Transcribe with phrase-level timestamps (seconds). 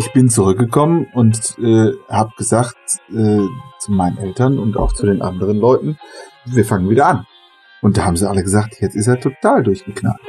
[0.00, 2.74] ich bin zurückgekommen und äh, habe gesagt
[3.10, 3.46] äh,
[3.78, 5.98] zu meinen Eltern und auch zu den anderen Leuten,
[6.46, 7.26] wir fangen wieder an.
[7.82, 10.20] Und da haben sie alle gesagt, jetzt ist er total durchgeknallt.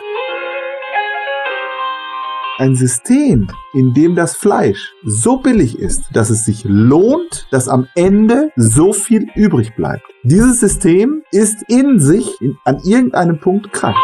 [2.58, 7.88] Ein System, in dem das Fleisch so billig ist, dass es sich lohnt, dass am
[7.96, 10.04] Ende so viel übrig bleibt.
[10.24, 13.96] Dieses System ist in sich in, an irgendeinem Punkt krank.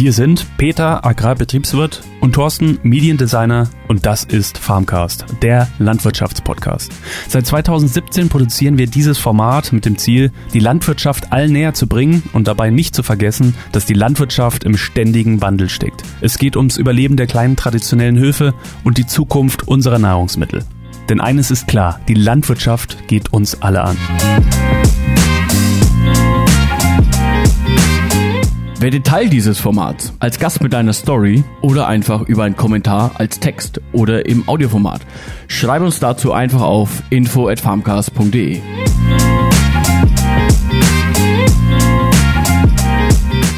[0.00, 6.90] Wir sind Peter, Agrarbetriebswirt und Thorsten, Mediendesigner und das ist Farmcast, der Landwirtschaftspodcast.
[7.28, 12.22] Seit 2017 produzieren wir dieses Format mit dem Ziel, die Landwirtschaft allen näher zu bringen
[12.32, 16.02] und dabei nicht zu vergessen, dass die Landwirtschaft im ständigen Wandel steckt.
[16.22, 18.54] Es geht ums Überleben der kleinen traditionellen Höfe
[18.84, 20.64] und die Zukunft unserer Nahrungsmittel.
[21.10, 23.98] Denn eines ist klar, die Landwirtschaft geht uns alle an.
[28.80, 33.38] Werde Teil dieses Formats als Gast mit deiner Story oder einfach über einen Kommentar als
[33.38, 35.02] Text oder im Audioformat.
[35.48, 38.62] Schreib uns dazu einfach auf info@farmcast.de.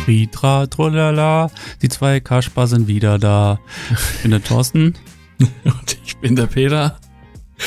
[0.09, 3.61] Ritra, trolala, die zwei Kaspar sind wieder da.
[3.93, 4.95] Ich bin der Thorsten.
[5.39, 6.99] Und ich bin der Peter.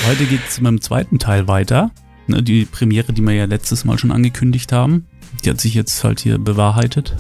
[0.09, 1.91] Heute geht's mit dem zweiten Teil weiter.
[2.27, 5.05] Ne, die Premiere, die wir ja letztes Mal schon angekündigt haben.
[5.45, 7.15] Die hat sich jetzt halt hier bewahrheitet.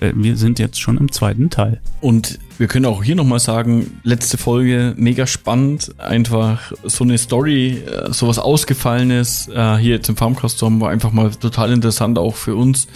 [0.00, 1.80] Äh, wir sind jetzt schon im zweiten Teil.
[2.00, 5.94] Und wir können auch hier nochmal sagen, letzte Folge mega spannend.
[5.98, 11.12] Einfach so eine Story, äh, sowas Ausgefallenes äh, hier jetzt im Farmcast haben, war einfach
[11.12, 12.88] mal total interessant auch für uns,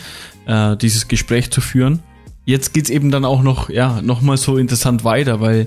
[0.81, 2.05] dieses Gespräch zu führen.
[2.47, 5.67] Jetzt geht's eben dann auch noch, ja, nochmal so interessant weiter, weil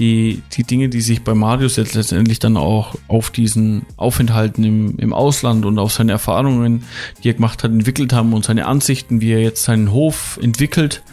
[0.00, 4.98] die, die Dinge, die sich bei Marius jetzt letztendlich dann auch auf diesen Aufenthalten im,
[4.98, 6.82] im Ausland und auf seine Erfahrungen,
[7.22, 11.04] die er gemacht hat, entwickelt haben und seine Ansichten, wie er jetzt seinen Hof entwickelt,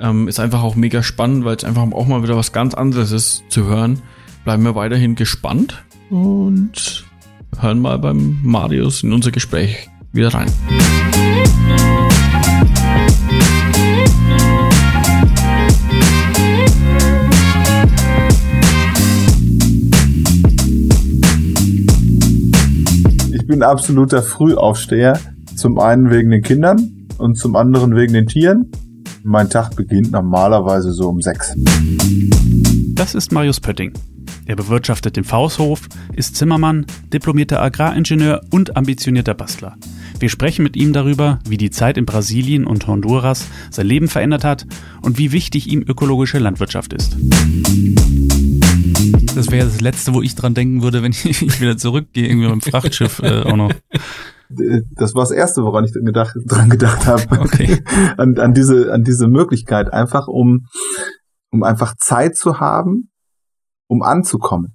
[0.00, 3.12] ähm, ist einfach auch mega spannend, weil es einfach auch mal wieder was ganz anderes
[3.12, 4.02] ist zu hören.
[4.42, 7.04] Bleiben wir weiterhin gespannt und
[7.60, 10.50] hören mal beim Marius in unser Gespräch wieder rein.
[23.48, 25.18] Bin absoluter Frühaufsteher.
[25.56, 28.70] Zum einen wegen den Kindern und zum anderen wegen den Tieren.
[29.24, 31.54] Mein Tag beginnt normalerweise so um sechs.
[32.94, 33.92] Das ist Marius Pötting.
[34.44, 39.76] Er bewirtschaftet den Fausthof, ist Zimmermann, diplomierter Agraringenieur und ambitionierter Bastler.
[40.20, 44.44] Wir sprechen mit ihm darüber, wie die Zeit in Brasilien und Honduras sein Leben verändert
[44.44, 44.66] hat
[45.02, 47.16] und wie wichtig ihm ökologische Landwirtschaft ist.
[49.34, 52.64] Das wäre das Letzte, wo ich dran denken würde, wenn ich wieder zurückgehe, irgendwie mit
[52.64, 53.72] dem Frachtschiff äh, auch noch.
[54.50, 57.40] Das war das Erste, woran ich gedacht, dran gedacht habe.
[57.40, 57.82] Okay.
[58.16, 60.66] an, an, diese, an diese Möglichkeit, einfach um,
[61.50, 63.10] um einfach Zeit zu haben,
[63.88, 64.74] um anzukommen.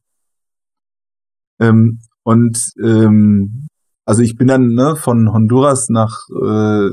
[1.59, 3.68] Ähm, und ähm,
[4.06, 6.90] also ich bin dann ne, von Honduras nach äh,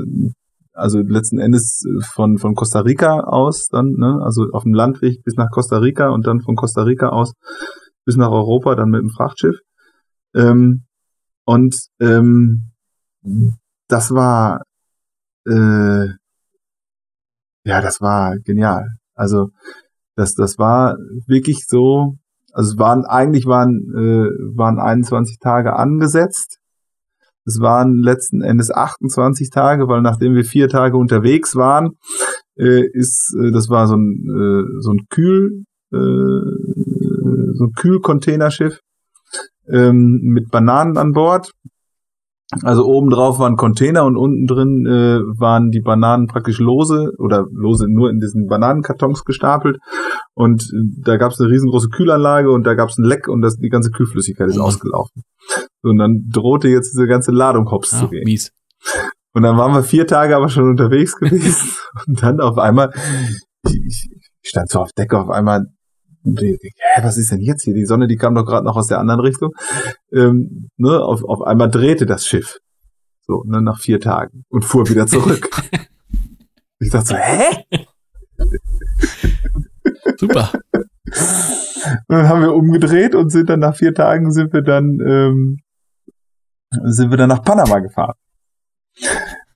[0.72, 5.22] also letzten Endes äh, von, von Costa Rica aus dann, ne, also auf dem Landweg
[5.24, 7.32] bis nach Costa Rica und dann von Costa Rica aus
[8.04, 9.56] bis nach Europa, dann mit dem Frachtschiff.
[10.34, 10.84] Ähm,
[11.44, 12.70] und ähm,
[13.88, 14.62] das war
[15.46, 16.06] äh,
[17.64, 18.88] ja, das war genial.
[19.14, 19.50] Also
[20.16, 22.16] das, das war wirklich so,
[22.52, 26.59] also es waren eigentlich waren äh, waren 21 Tage angesetzt
[27.46, 31.96] es waren letzten Endes 28 Tage, weil nachdem wir vier Tage unterwegs waren,
[32.56, 35.96] äh, ist, äh, das war so ein, äh, so ein Kühl, äh,
[37.54, 38.80] so ein Kühlcontainerschiff
[39.68, 41.50] ähm, mit Bananen an Bord.
[42.62, 47.46] Also oben drauf waren Container und unten drin äh, waren die Bananen praktisch lose oder
[47.52, 49.78] lose nur in diesen Bananenkartons gestapelt.
[50.34, 53.42] Und äh, da gab es eine riesengroße Kühlanlage und da gab es ein Leck und
[53.42, 54.62] das, die ganze Kühlflüssigkeit ist mhm.
[54.62, 55.22] ausgelaufen.
[55.82, 58.24] Und dann drohte jetzt diese ganze Ladung hops ah, zu gehen.
[58.24, 58.52] Mies.
[59.32, 61.70] Und dann waren wir vier Tage aber schon unterwegs gewesen.
[62.06, 62.92] und dann auf einmal,
[63.66, 64.10] ich,
[64.42, 65.66] ich stand so auf Decke, auf einmal
[66.24, 66.58] hä,
[67.02, 67.74] was ist denn jetzt hier?
[67.74, 69.52] Die Sonne, die kam doch gerade noch aus der anderen Richtung.
[70.12, 72.58] Ähm, ne, auf, auf einmal drehte das Schiff.
[73.22, 74.44] So, ne, nach vier Tagen.
[74.48, 75.48] Und fuhr wieder zurück.
[76.78, 77.64] ich dachte so, hä?
[80.18, 80.50] Super.
[82.08, 85.58] Und dann haben wir umgedreht und sind dann nach vier Tagen sind wir dann ähm,
[86.84, 88.14] sind wir dann nach Panama gefahren.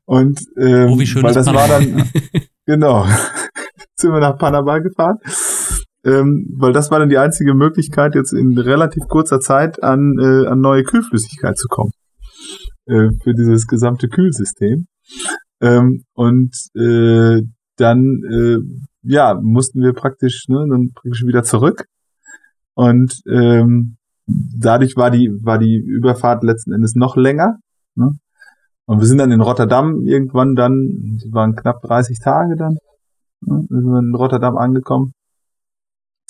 [0.04, 1.60] Und ähm, oh, weil das Panama.
[1.60, 2.10] war dann
[2.66, 3.06] genau
[3.96, 5.18] sind wir nach Panama gefahren
[6.04, 10.46] ähm, weil das war dann die einzige Möglichkeit, jetzt in relativ kurzer Zeit an, äh,
[10.46, 11.92] an neue Kühlflüssigkeit zu kommen.
[12.86, 14.86] äh, für dieses gesamte Kühlsystem.
[15.60, 17.40] Ähm, und äh,
[17.76, 18.58] dann äh,
[19.02, 21.86] ja mussten wir praktisch ne, dann praktisch wieder zurück
[22.74, 23.96] und ähm,
[24.26, 27.58] dadurch war die war die Überfahrt letzten Endes noch länger.
[27.94, 28.12] Ne?
[28.86, 32.76] Und wir sind dann in Rotterdam irgendwann dann, es waren knapp 30 Tage dann,
[33.40, 35.12] ne, sind wir in Rotterdam angekommen.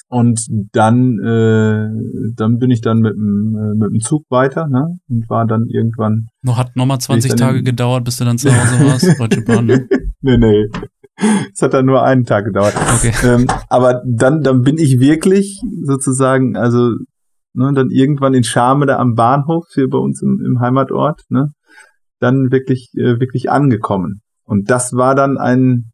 [0.09, 1.89] Und dann, äh,
[2.37, 4.99] dann bin ich dann mit dem, äh, mit dem Zug weiter, ne?
[5.09, 6.29] Und war dann irgendwann.
[6.43, 9.89] Noch hat nochmal 20 Tage gedauert, bis du dann zu Hause warst, Deutsche Bahn, ne?
[10.21, 10.67] nee, nee.
[11.53, 12.75] Es hat dann nur einen Tag gedauert.
[12.77, 13.13] Okay.
[13.25, 16.93] Ähm, aber dann, dann bin ich wirklich sozusagen, also
[17.55, 21.53] ne, dann irgendwann in Schame da am Bahnhof hier bei uns im, im Heimatort, ne?
[22.21, 24.21] Dann wirklich, äh, wirklich angekommen.
[24.45, 25.93] Und das war dann ein,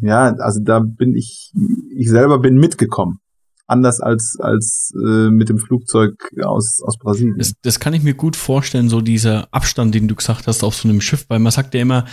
[0.00, 1.52] ja, also da bin ich,
[1.94, 3.18] ich selber bin mitgekommen.
[3.66, 7.38] Anders als, als äh, mit dem Flugzeug aus, aus Brasilien.
[7.38, 10.74] Das, das kann ich mir gut vorstellen, so dieser Abstand, den du gesagt hast auf
[10.74, 12.04] so einem Schiff, weil man sagt ja immer,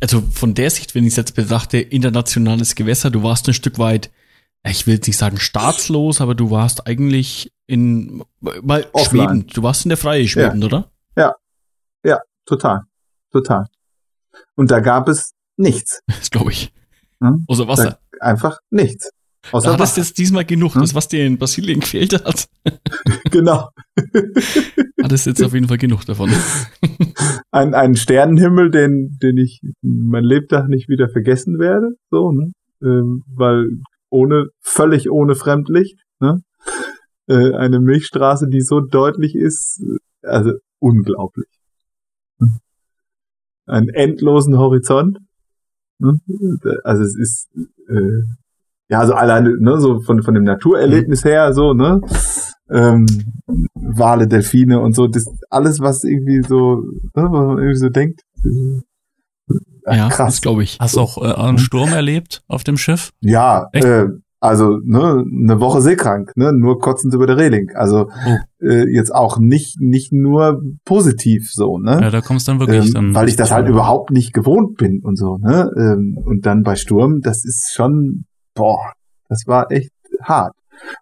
[0.00, 3.78] also von der Sicht, wenn ich es jetzt betrachte, internationales Gewässer, du warst ein Stück
[3.78, 4.10] weit,
[4.70, 9.46] ich will jetzt nicht sagen staatslos, aber du warst eigentlich in mal Schweben.
[9.46, 10.66] Du warst in der Freie Schweben, ja.
[10.66, 10.90] oder?
[11.16, 11.34] Ja,
[12.04, 12.82] ja, total,
[13.32, 13.66] total.
[14.54, 16.00] Und da gab es nichts.
[16.06, 16.72] Das glaube ich.
[17.20, 17.44] Hm?
[17.48, 17.98] Außer Wasser.
[18.12, 19.10] Da einfach nichts.
[19.50, 20.82] Außer da hattest jetzt diesmal genug, hm?
[20.82, 22.46] das, was dir in Brasilien gefehlt hat.
[23.30, 23.70] genau.
[25.02, 26.30] hattest jetzt auf jeden Fall genug davon.
[27.50, 32.52] Ein, einen Sternenhimmel, den, den ich mein Lebtag nicht wieder vergessen werde, so, ne?
[32.82, 33.80] Ähm, weil
[34.12, 36.42] ohne, völlig ohne Fremdlicht, ne?
[37.28, 39.82] Äh, eine Milchstraße, die so deutlich ist,
[40.22, 41.48] also unglaublich.
[43.66, 45.18] Einen endlosen Horizont,
[46.02, 46.18] Ne?
[46.82, 47.48] Also es ist
[47.88, 48.22] äh,
[48.88, 52.00] ja also alleine ne, so von von dem Naturerlebnis her so ne
[52.70, 53.06] ähm,
[53.74, 56.82] Wale, Delfine und so das alles was irgendwie so
[57.14, 58.22] ne, was man irgendwie so denkt.
[59.86, 60.78] Ja, krass, glaube ich.
[60.80, 63.10] Hast du auch äh, einen Sturm erlebt auf dem Schiff?
[63.20, 64.06] Ja, äh,
[64.42, 67.70] also ne, eine Woche seekrank, ne, nur kotzend über der Reling.
[67.74, 68.64] Also oh.
[68.64, 71.98] äh, jetzt auch nicht nicht nur positiv so, ne?
[72.00, 73.14] Ja, da kommst du dann wirklich ähm, dann.
[73.14, 75.70] Weil ich das halt überhaupt nicht gewohnt bin und so, ne?
[75.76, 78.24] Ähm, und dann bei Sturm, das ist schon,
[78.54, 78.92] boah,
[79.28, 80.54] das war echt hart.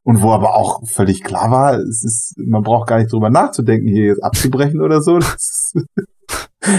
[0.03, 3.89] Und wo aber auch völlig klar war, es ist, man braucht gar nicht drüber nachzudenken,
[3.89, 5.19] hier jetzt abzubrechen oder so.
[5.31, 5.73] Das,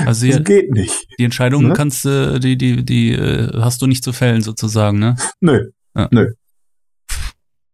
[0.06, 1.08] also das geht nicht.
[1.18, 1.74] Die Entscheidung ne?
[1.74, 5.16] kannst du, die, die, die äh, hast du nicht zu fällen sozusagen, ne?
[5.40, 5.72] Nö.
[5.96, 6.08] Ja.
[6.12, 6.34] Nö.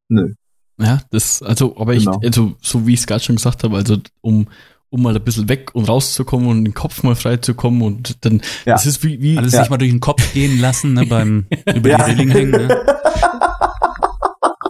[0.09, 0.33] Nö.
[0.79, 2.19] Ja, das, also, aber genau.
[2.21, 4.47] ich, also, so wie ich es gerade schon gesagt habe, also, um,
[4.89, 8.23] um mal ein bisschen weg und rauszukommen und den Kopf mal frei zu kommen und
[8.23, 8.73] dann, ja.
[8.73, 9.37] das ist wie, wie.
[9.37, 9.61] Alles ja.
[9.61, 11.97] sich mal durch den Kopf gehen lassen, ne, beim, über ja.
[11.97, 12.85] die Reling hängen, ne?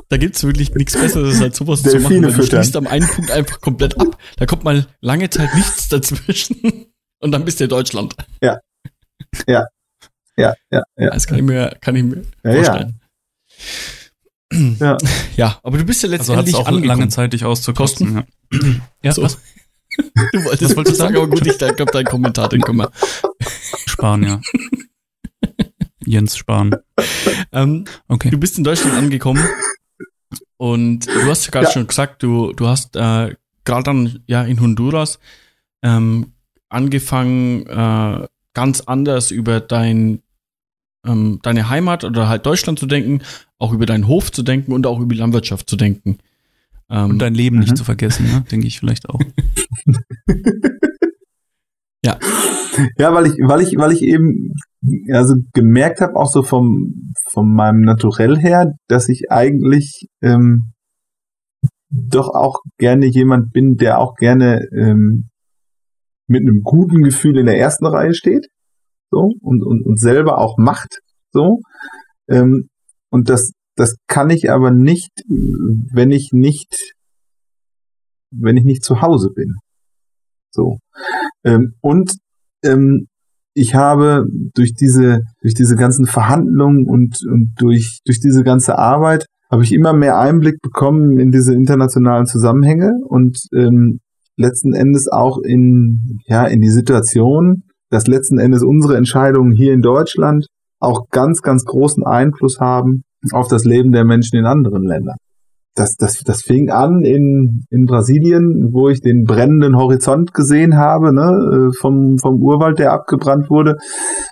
[0.09, 2.23] Da gibt's wirklich nichts Besseres, als sowas Delfine zu machen.
[2.23, 4.17] Weil du schließt am einen Punkt einfach komplett ab.
[4.37, 6.87] Da kommt mal lange Zeit nichts dazwischen
[7.19, 8.15] und dann bist du in Deutschland.
[8.41, 8.59] Ja.
[9.47, 9.65] Ja.
[10.37, 11.09] Ja, ja, ja.
[11.09, 12.99] Das kann ich mir, kann ich mir ja, vorstellen.
[12.99, 13.97] Ja.
[14.79, 14.97] Ja.
[15.35, 16.87] ja, aber du bist ja also letztendlich also auch angekommen.
[16.87, 18.23] lange Zeit dich auszukosten.
[18.51, 18.59] Ja,
[19.03, 19.23] ja so.
[19.23, 19.37] was?
[20.31, 22.91] Du wolltest, das wolltest sagen, aber gut, ich glaube, dein Kommentar, den können wir.
[23.87, 24.41] Spahn, ja.
[26.05, 26.75] Jens Spahn.
[27.51, 28.29] Ähm, okay.
[28.29, 29.43] Du bist in Deutschland angekommen
[30.57, 31.71] und du hast ja gerade ja.
[31.71, 33.33] schon gesagt, du, du hast äh,
[33.65, 35.19] gerade dann ja in Honduras
[35.81, 36.33] ähm,
[36.69, 40.21] angefangen, äh, ganz anders über dein
[41.05, 43.21] ähm, deine Heimat oder halt Deutschland zu denken,
[43.59, 46.17] auch über deinen Hof zu denken und auch über die Landwirtschaft zu denken.
[46.89, 47.75] Ähm, und dein Leben nicht mhm.
[47.75, 48.43] zu vergessen, ne?
[48.51, 49.19] denke ich vielleicht auch.
[52.05, 52.17] ja.
[52.97, 54.53] Ja, weil ich, weil ich, weil ich eben
[55.11, 60.73] also gemerkt habe, auch so vom, von meinem Naturell her, dass ich eigentlich ähm,
[61.89, 65.29] doch auch gerne jemand bin, der auch gerne ähm,
[66.27, 68.47] mit einem guten Gefühl in der ersten Reihe steht
[69.11, 70.99] so und, und, und selber auch macht
[71.31, 71.59] so.
[72.29, 72.69] Ähm,
[73.09, 76.93] und das, das kann ich aber nicht, wenn ich nicht,
[78.31, 79.55] wenn ich nicht zu Hause bin.
[80.51, 80.79] So.
[81.43, 82.17] Ähm, und
[82.63, 83.07] ähm,
[83.53, 89.25] ich habe durch diese, durch diese ganzen Verhandlungen und, und durch, durch diese ganze Arbeit
[89.49, 93.99] habe ich immer mehr Einblick bekommen in diese internationalen Zusammenhänge und ähm,
[94.37, 99.81] letzten Endes auch in, ja, in die Situation, dass letzten Endes unsere Entscheidungen hier in
[99.81, 100.45] Deutschland
[100.79, 105.15] auch ganz, ganz großen Einfluss haben auf das Leben der Menschen in anderen Ländern.
[105.73, 111.13] Das, das, das fing an in, in Brasilien, wo ich den brennenden Horizont gesehen habe,
[111.13, 113.75] ne, äh, vom, vom Urwald, der abgebrannt wurde,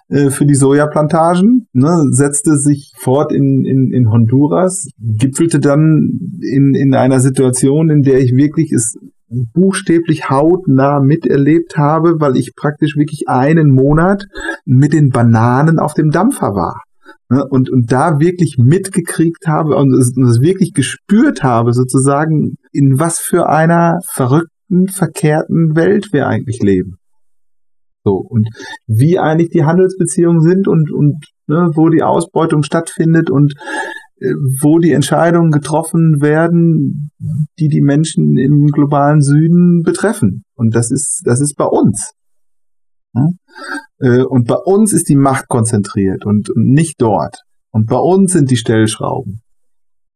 [0.09, 6.73] äh, für die Sojaplantagen, ne, setzte sich fort in, in, in Honduras, gipfelte dann in,
[6.73, 8.95] in einer Situation, in der ich wirklich es
[9.53, 14.25] buchstäblich hautnah miterlebt habe, weil ich praktisch wirklich einen Monat
[14.65, 16.81] mit den Bananen auf dem Dampfer war.
[17.29, 22.55] Ne, und, und da wirklich mitgekriegt habe und es, und es wirklich gespürt habe, sozusagen,
[22.71, 26.97] in was für einer verrückten, verkehrten Welt wir eigentlich leben.
[28.03, 28.47] So, und
[28.85, 33.55] wie eigentlich die Handelsbeziehungen sind und, und ne, wo die Ausbeutung stattfindet und
[34.61, 37.11] wo die Entscheidungen getroffen werden,
[37.59, 40.43] die die Menschen im globalen Süden betreffen.
[40.55, 42.13] Und das ist, das ist bei uns.
[43.99, 47.41] Äh, und bei uns ist die Macht konzentriert und nicht dort.
[47.71, 49.41] Und bei uns sind die Stellschrauben.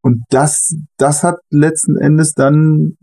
[0.01, 2.97] Und das, das hat letzten Endes dann,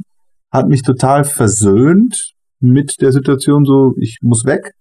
[0.51, 4.73] hat mich total versöhnt mit der Situation so, ich muss weg,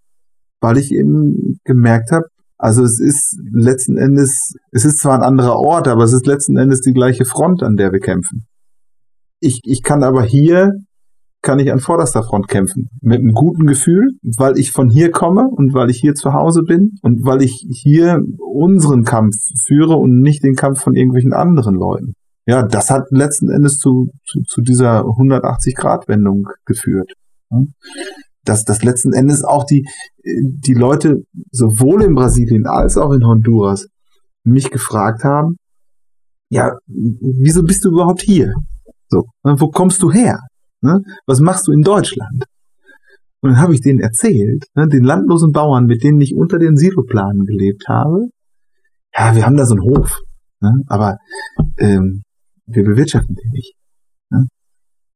[0.61, 2.27] weil ich eben gemerkt habe,
[2.65, 6.57] also es ist letzten Endes, es ist zwar ein anderer Ort, aber es ist letzten
[6.57, 8.47] Endes die gleiche Front, an der wir kämpfen.
[9.39, 10.71] Ich, ich kann aber hier,
[11.43, 12.89] kann ich an vorderster Front kämpfen.
[13.01, 16.63] Mit einem guten Gefühl, weil ich von hier komme und weil ich hier zu Hause
[16.63, 19.35] bin und weil ich hier unseren Kampf
[19.67, 22.13] führe und nicht den Kampf von irgendwelchen anderen Leuten.
[22.47, 27.11] Ja, das hat letzten Endes zu, zu, zu dieser 180-Grad-Wendung geführt
[28.45, 29.87] dass das letzten Endes auch die,
[30.23, 33.87] die Leute sowohl in Brasilien als auch in Honduras
[34.43, 35.57] mich gefragt haben,
[36.49, 38.53] ja, wieso bist du überhaupt hier?
[39.09, 40.39] So, ne, wo kommst du her?
[40.81, 41.01] Ne?
[41.25, 42.45] Was machst du in Deutschland?
[43.41, 46.77] Und dann habe ich denen erzählt, ne, den landlosen Bauern, mit denen ich unter den
[46.77, 48.29] Siloplanen gelebt habe,
[49.17, 50.21] ja, wir haben da so einen Hof,
[50.87, 51.17] aber
[51.77, 52.23] ähm,
[52.65, 53.75] wir bewirtschaften den nicht.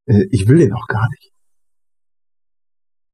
[0.05, 1.31] Äh, ich will den auch gar nicht.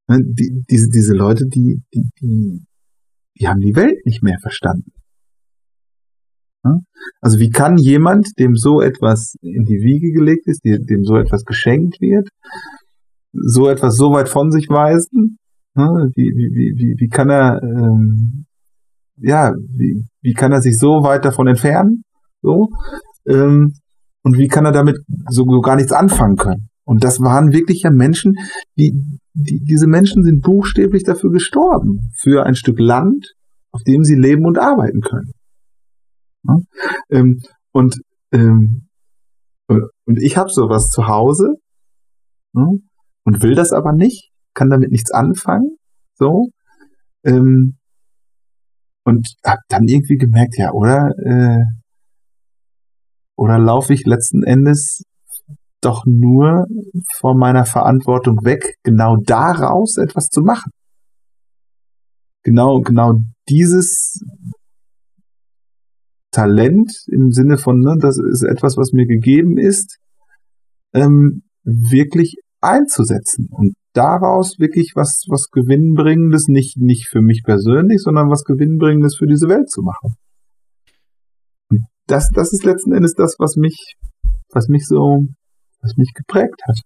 [0.08, 2.66] Ne, die, diese, diese Leute, die, die, die,
[3.40, 4.92] die haben die Welt nicht mehr verstanden.
[6.64, 6.82] Ne?
[7.22, 11.44] Also wie kann jemand, dem so etwas in die Wiege gelegt ist, dem so etwas
[11.44, 12.30] geschenkt wird,
[13.34, 15.38] so etwas so weit von sich weisen?
[15.76, 16.12] Ne?
[16.16, 18.46] Wie, wie, wie, wie kann er, ähm,
[19.18, 22.04] ja, wie, wie kann er sich so weit davon entfernen?
[22.42, 22.70] So,
[23.28, 23.74] ähm,
[24.24, 24.98] und wie kann er damit
[25.30, 26.70] so, so gar nichts anfangen können?
[26.84, 28.36] Und das waren wirklich ja Menschen,
[28.78, 33.34] die, die, diese Menschen sind buchstäblich dafür gestorben, für ein Stück Land,
[33.72, 35.32] auf dem sie leben und arbeiten können.
[36.44, 36.56] Ja?
[37.10, 38.01] Ähm, und,
[38.32, 38.88] ähm,
[39.68, 41.56] und ich habe sowas zu Hause
[42.54, 42.68] ja?
[43.25, 45.75] und will das aber nicht, kann damit nichts anfangen,
[46.13, 46.48] so.
[47.25, 47.77] Ähm,
[49.04, 51.63] und habe dann irgendwie gemerkt, ja, oder äh,
[53.36, 55.04] oder laufe ich letzten Endes
[55.86, 56.65] doch nur
[57.18, 60.72] von meiner Verantwortung weg, genau daraus etwas zu machen.
[62.44, 63.13] Genau, genau
[63.48, 64.20] dieses
[66.32, 69.98] Talent im Sinne von, ne, das ist etwas, was mir gegeben ist,
[70.94, 78.30] ähm, wirklich einzusetzen und daraus wirklich was, was Gewinnbringendes, nicht, nicht für mich persönlich, sondern
[78.30, 80.15] was Gewinnbringendes für diese Welt zu machen.
[82.08, 83.96] Das, das ist letzten Endes das, was mich,
[84.51, 85.24] was mich so
[85.86, 86.82] was mich geprägt hat.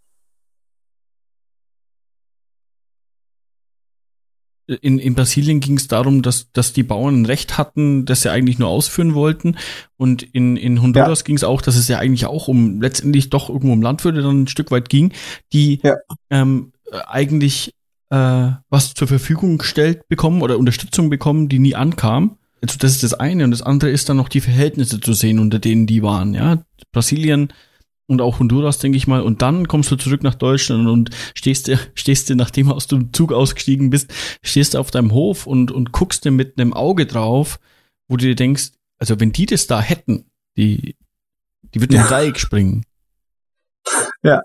[4.81, 8.31] In, in Brasilien ging es darum, dass, dass die Bauern ein Recht hatten, das sie
[8.31, 9.57] eigentlich nur ausführen wollten.
[9.97, 11.25] Und in, in Honduras ja.
[11.25, 14.43] ging es auch, dass es ja eigentlich auch um letztendlich doch irgendwo um Landwirte dann
[14.43, 15.11] ein Stück weit ging,
[15.53, 15.95] die ja.
[16.29, 16.71] ähm,
[17.07, 17.73] eigentlich
[18.11, 22.37] äh, was zur Verfügung gestellt bekommen oder Unterstützung bekommen, die nie ankam.
[22.61, 23.45] Also das ist das eine.
[23.45, 26.35] Und das andere ist dann noch die Verhältnisse zu sehen, unter denen die waren.
[26.35, 27.53] Ja, Brasilien
[28.09, 29.21] und auch Honduras, denke ich mal.
[29.21, 32.87] Und dann kommst du zurück nach Deutschland und stehst dir, stehst dir, nachdem du aus
[32.87, 34.11] dem Zug ausgestiegen bist,
[34.41, 37.59] stehst du auf deinem Hof und, und guckst dir mit einem Auge drauf,
[38.07, 40.25] wo du dir denkst, also wenn die das da hätten,
[40.57, 40.95] die,
[41.73, 42.01] die würden ja.
[42.01, 42.83] im Dreieck springen.
[44.23, 44.41] Ja.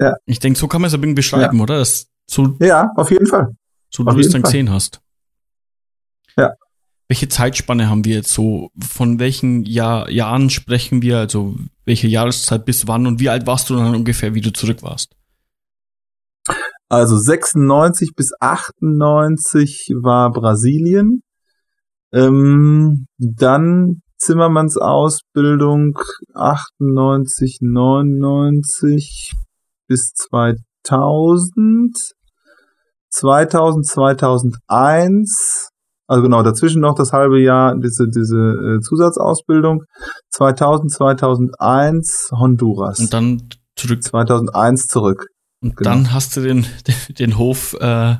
[0.00, 0.16] Ja.
[0.26, 1.62] Ich denke, so kann man es ein bisschen beschreiben, ja.
[1.62, 1.78] oder?
[1.78, 3.54] Das, so, ja, auf jeden Fall.
[3.90, 5.00] So du es dann gesehen hast.
[6.36, 6.54] Ja.
[7.08, 8.70] Welche Zeitspanne haben wir jetzt so?
[8.78, 11.18] Von welchen Jahr, Jahren sprechen wir?
[11.18, 14.82] Also welche Jahreszeit bis wann und wie alt warst du dann ungefähr, wie du zurück
[14.82, 15.16] warst?
[16.90, 21.22] Also 96 bis 98 war Brasilien.
[22.12, 25.98] Ähm, dann Zimmermanns Ausbildung
[26.34, 29.32] 98, 99
[29.86, 31.96] bis 2000.
[33.10, 35.70] 2000, 2001
[36.08, 39.84] also genau, dazwischen noch das halbe Jahr diese, diese äh, Zusatzausbildung.
[40.30, 42.98] 2000, 2001 Honduras.
[42.98, 43.42] Und dann
[43.76, 44.02] zurück.
[44.02, 45.26] 2001 zurück.
[45.62, 45.90] Und genau.
[45.90, 46.64] dann hast du den,
[47.18, 48.16] den, Hof, äh,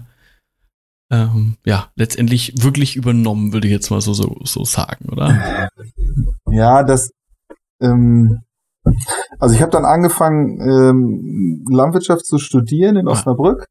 [1.11, 5.71] ähm, ja, letztendlich wirklich übernommen, würde ich jetzt mal so, so, so sagen, oder?
[6.51, 7.11] Ja, das,
[7.81, 8.41] ähm,
[9.39, 13.67] Also ich habe dann angefangen, ähm, Landwirtschaft zu studieren in Osnabrück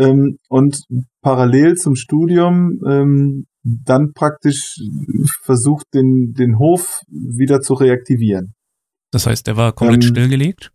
[0.00, 0.84] ähm, und
[1.22, 4.76] parallel zum Studium ähm, dann praktisch
[5.42, 8.54] versucht, den, den Hof wieder zu reaktivieren.
[9.12, 10.70] Das heißt, der war komplett ähm, stillgelegt?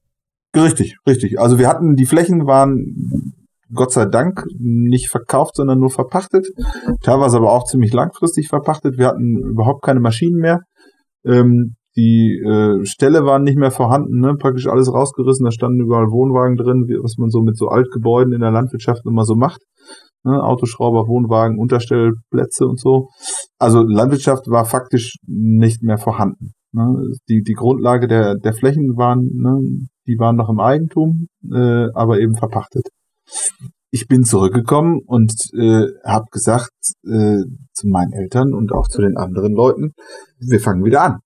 [0.55, 1.39] Richtig, richtig.
[1.39, 3.33] Also wir hatten, die Flächen waren
[3.73, 6.47] Gott sei Dank nicht verkauft, sondern nur verpachtet.
[7.01, 8.97] Teilweise aber auch ziemlich langfristig verpachtet.
[8.97, 10.61] Wir hatten überhaupt keine Maschinen mehr.
[11.25, 14.35] Ähm, die äh, Ställe waren nicht mehr vorhanden, ne?
[14.37, 15.45] praktisch alles rausgerissen.
[15.45, 19.05] Da standen überall Wohnwagen drin, wie, was man so mit so Altgebäuden in der Landwirtschaft
[19.05, 19.61] immer so macht.
[20.23, 20.43] Ne?
[20.43, 23.07] Autoschrauber, Wohnwagen, Unterstellplätze und so.
[23.59, 26.51] Also Landwirtschaft war faktisch nicht mehr vorhanden.
[26.73, 27.13] Ne?
[27.29, 29.87] Die, die Grundlage der, der Flächen waren, ne?
[30.07, 32.89] die waren noch im Eigentum, äh, aber eben verpachtet.
[33.89, 36.73] Ich bin zurückgekommen und äh, habe gesagt
[37.05, 39.91] äh, zu meinen Eltern und auch zu den anderen Leuten,
[40.39, 41.19] wir fangen wieder an.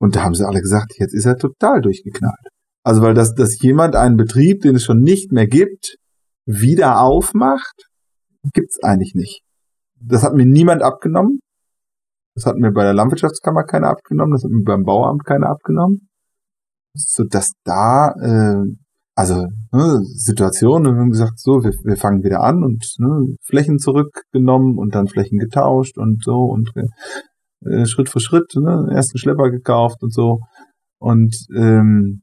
[0.00, 2.48] Und da haben sie alle gesagt, jetzt ist er total durchgeknallt.
[2.84, 5.96] Also weil das, dass jemand einen Betrieb, den es schon nicht mehr gibt,
[6.46, 7.88] wieder aufmacht,
[8.52, 9.42] gibt's eigentlich nicht.
[10.00, 11.40] Das hat mir niemand abgenommen.
[12.34, 16.08] Das hat mir bei der Landwirtschaftskammer keiner abgenommen, das hat mir beim Bauamt keiner abgenommen.
[16.94, 18.62] So dass da, äh,
[19.16, 23.78] also ne, Situation, wir haben gesagt, so, wir, wir fangen wieder an und ne, Flächen
[23.78, 26.70] zurückgenommen und dann Flächen getauscht und so und
[27.64, 30.40] äh, Schritt für Schritt, ne, ersten Schlepper gekauft und so.
[30.98, 32.22] Und ähm,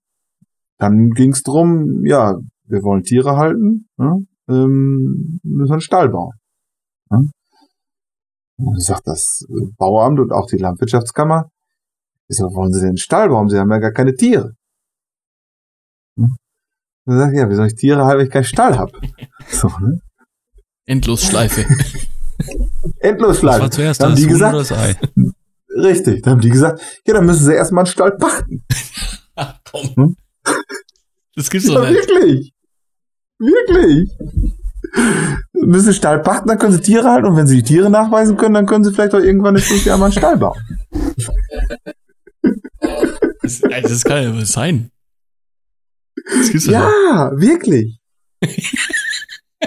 [0.77, 2.35] dann ging's drum, ja,
[2.67, 6.33] wir wollen Tiere halten, ne, ähm, müssen einen Stall bauen.
[7.09, 7.29] Ne?
[8.57, 9.45] Und sagt das
[9.77, 11.49] Bauamt und auch die Landwirtschaftskammer,
[12.27, 13.49] wieso wollen sie denn einen Stall bauen?
[13.49, 14.53] Sie haben ja gar keine Tiere.
[16.17, 16.27] Ne?
[17.05, 18.91] Und sagt, ja, wie soll ich Tiere halten, wenn ich keinen Stall hab?
[19.47, 19.99] So, ne?
[20.87, 21.65] Endlosschleife.
[23.05, 23.59] Endlosschleife.
[23.59, 24.95] Das war zuerst da haben das die gesagt, das Ei.
[25.77, 28.63] Richtig, da haben die gesagt, ja, dann müssen sie erstmal einen Stall pachten.
[29.35, 29.93] Ach, komm.
[29.95, 30.15] Hm?
[31.35, 32.07] Das gibt's Ja, doch nicht.
[32.07, 32.53] wirklich.
[33.39, 34.09] Wirklich.
[35.53, 38.37] Müssen sie Stall pachten, dann können sie Tiere halten und wenn sie die Tiere nachweisen
[38.37, 40.57] können, dann können sie vielleicht auch irgendwann fünf Jahren mal einen Stall bauen.
[43.41, 44.91] Das, ey, das kann ja was sein.
[46.15, 46.71] Das gibt's doch.
[46.73, 47.99] Ja, wirklich.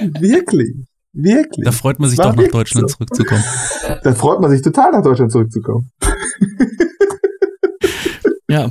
[0.00, 0.87] wirklich.
[1.20, 1.64] Wirklich.
[1.64, 2.94] Da freut man sich War doch nach Deutschland so.
[2.94, 3.42] zurückzukommen.
[4.04, 5.90] Dann freut man sich total, nach Deutschland zurückzukommen.
[8.50, 8.70] Ja.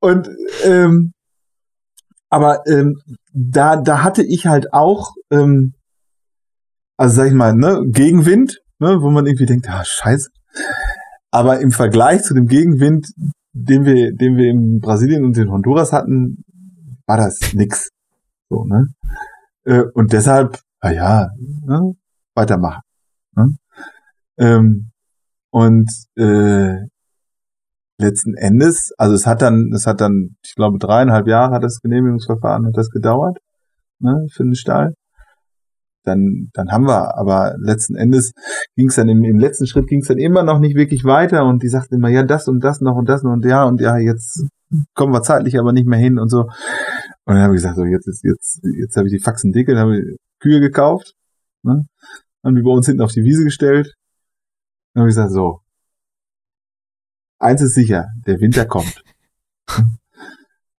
[0.00, 0.28] Und
[0.64, 1.12] ähm,
[2.28, 3.00] aber ähm,
[3.32, 5.74] da, da hatte ich halt auch, ähm,
[6.96, 10.28] also sag ich mal, ne, Gegenwind, ne, wo man irgendwie denkt, ah, scheiße.
[11.30, 13.06] Aber im Vergleich zu dem Gegenwind,
[13.52, 16.42] den wir, den wir in Brasilien und in Honduras hatten,
[17.06, 17.90] war das nix.
[18.50, 18.88] So, ne?
[19.64, 21.94] Äh, und deshalb, na ja, ne,
[22.34, 22.82] weitermachen.
[23.36, 23.56] Ne?
[24.38, 24.90] Ähm,
[25.50, 26.86] und äh,
[27.98, 31.80] letzten Endes, also es hat dann, es hat dann, ich glaube, dreieinhalb Jahre hat das
[31.80, 33.38] Genehmigungsverfahren hat das gedauert,
[34.00, 34.94] ne, für den Stall.
[36.04, 38.32] Dann, dann haben wir, aber letzten Endes
[38.74, 41.44] ging es dann im, im letzten Schritt ging es dann immer noch nicht wirklich weiter
[41.44, 43.80] und die sagten immer, ja, das und das noch und das noch und ja und
[43.80, 44.44] ja, jetzt
[44.94, 46.48] kommen wir zeitlich aber nicht mehr hin und so.
[47.24, 49.72] Und dann habe ich gesagt, so jetzt ist jetzt jetzt habe ich die Faxen dicke,
[49.72, 51.14] dann habe ich Kühe gekauft,
[51.62, 51.86] ne,
[52.44, 53.94] haben die bei uns hinten auf die Wiese gestellt.
[54.94, 55.60] Dann habe ich gesagt, so,
[57.38, 59.02] eins ist sicher, der Winter kommt.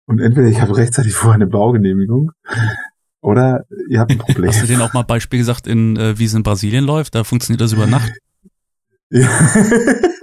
[0.05, 2.31] Und entweder ich habe rechtzeitig vorher eine Baugenehmigung
[3.21, 4.49] oder ihr habt ein Problem.
[4.49, 7.15] Hast du denen auch mal Beispiel gesagt, in, äh, wie es in Brasilien läuft?
[7.15, 8.11] Da funktioniert das über Nacht.
[9.09, 9.29] Ja.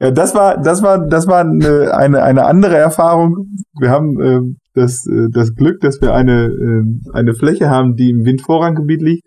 [0.00, 3.48] ja, das war, das war, das war eine, eine, eine andere Erfahrung.
[3.78, 4.40] Wir haben äh,
[4.74, 9.24] das, äh, das Glück, dass wir eine, äh, eine Fläche haben, die im Windvorranggebiet liegt.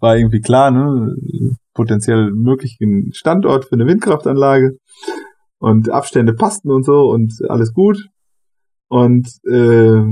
[0.00, 1.14] War irgendwie klar, ne?
[1.74, 4.78] Potenziell möglichen Standort für eine Windkraftanlage.
[5.60, 8.08] Und Abstände passten und so und alles gut.
[8.88, 10.02] Und äh,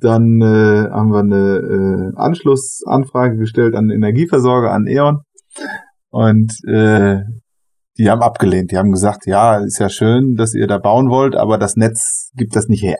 [0.00, 5.20] dann äh, haben wir eine äh, Anschlussanfrage gestellt an den Energieversorger, an E.ON.
[6.10, 7.20] Und äh,
[7.98, 8.70] die haben abgelehnt.
[8.70, 12.30] Die haben gesagt, ja, ist ja schön, dass ihr da bauen wollt, aber das Netz
[12.34, 12.98] gibt das nicht her.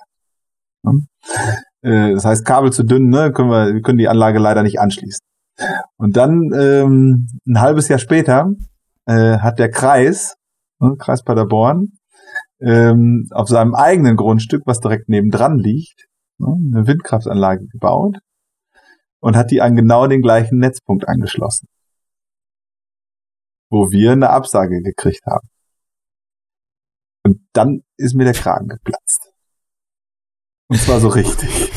[1.83, 4.81] Äh, das heißt, Kabel zu dünn, ne, können wir, wir können die Anlage leider nicht
[4.81, 5.25] anschließen.
[5.97, 8.51] Und dann ähm, ein halbes Jahr später
[9.07, 10.35] äh, hat der Kreis,
[10.81, 11.93] ne, Kreis Paderborn,
[12.61, 16.07] ähm, auf seinem eigenen Grundstück, was direkt nebendran liegt,
[16.39, 18.19] ne, eine Windkraftanlage gebaut
[19.21, 21.69] und hat die an genau den gleichen Netzpunkt angeschlossen,
[23.71, 25.49] wo wir eine Absage gekriegt haben.
[27.25, 29.33] Und dann ist mir der Kragen geplatzt.
[30.69, 31.73] Und zwar so richtig.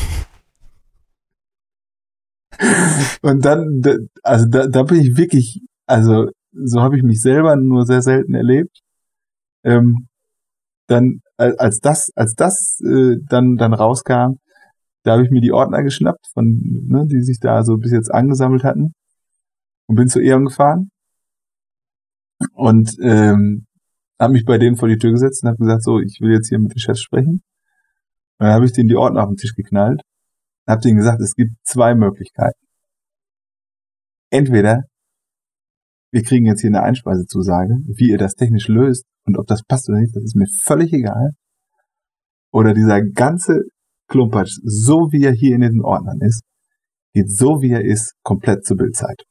[3.22, 7.56] Und dann, da- also da, da bin ich wirklich, also so habe ich mich selber
[7.56, 8.80] nur sehr selten erlebt.
[9.64, 10.06] ähm,
[10.88, 14.38] dann, als das, als das äh, dann, dann rauskam,
[15.04, 18.10] da habe ich mir die Ordner geschnappt, von, ne, die sich da so bis jetzt
[18.12, 18.94] angesammelt hatten
[19.86, 20.90] und bin zu Eon gefahren
[22.54, 23.66] und ähm,
[24.18, 26.48] habe mich bei denen vor die Tür gesetzt und habe gesagt, so, ich will jetzt
[26.48, 27.42] hier mit den Chefs sprechen.
[28.38, 30.02] Und dann habe ich denen die Ordner auf den Tisch geknallt
[30.66, 32.58] und habe denen gesagt, es gibt zwei Möglichkeiten.
[34.30, 34.84] Entweder
[36.12, 39.88] wir kriegen jetzt hier eine Einspeisezusage, wie ihr das technisch löst und ob das passt
[39.88, 41.32] oder nicht, das ist mir völlig egal.
[42.52, 43.60] Oder dieser ganze
[44.08, 46.42] Klumpatsch, so wie er hier in den Ordnern ist,
[47.12, 49.26] geht so wie er ist, komplett zur Bildzeitung.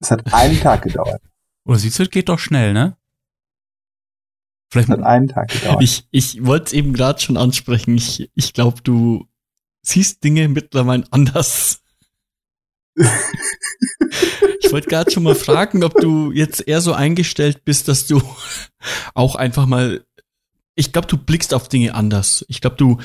[0.00, 1.20] Es hat einen Tag gedauert.
[1.66, 2.96] Oder siehst du, geht doch schnell, ne?
[4.70, 5.82] Vielleicht hat einen Tag gedauert.
[5.82, 7.96] Ich, ich wollte es eben gerade schon ansprechen.
[7.96, 9.26] Ich, ich glaube, du
[9.82, 11.82] siehst Dinge mittlerweile anders.
[12.96, 18.22] ich wollte gerade schon mal fragen, ob du jetzt eher so eingestellt bist, dass du
[19.14, 20.04] auch einfach mal.
[20.76, 22.44] Ich glaube, du blickst auf Dinge anders.
[22.48, 22.98] Ich glaube, du,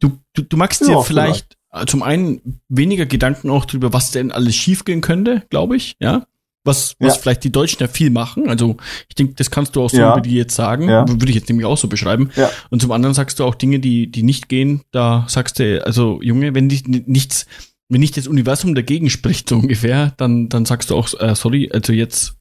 [0.00, 4.10] du, du, du magst ja, dir vielleicht, vielleicht zum einen weniger Gedanken auch drüber, was
[4.10, 6.26] denn alles schiefgehen könnte, glaube ich, ja
[6.68, 7.20] was, was ja.
[7.20, 8.48] vielleicht die Deutschen ja viel machen.
[8.48, 8.76] Also
[9.08, 10.12] ich denke, das kannst du auch so ja.
[10.12, 10.88] über die jetzt sagen.
[10.88, 11.08] Ja.
[11.08, 12.30] Würde ich jetzt nämlich auch so beschreiben.
[12.36, 12.50] Ja.
[12.70, 14.82] Und zum anderen sagst du auch Dinge, die, die nicht gehen.
[14.92, 17.46] Da sagst du, also Junge, wenn dich nichts,
[17.88, 21.70] wenn nicht das Universum dagegen spricht, so ungefähr, dann, dann sagst du auch, äh, sorry,
[21.72, 22.36] also jetzt,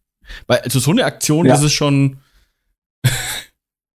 [0.46, 1.54] weil, also so eine Aktion, ja.
[1.54, 2.18] das ist schon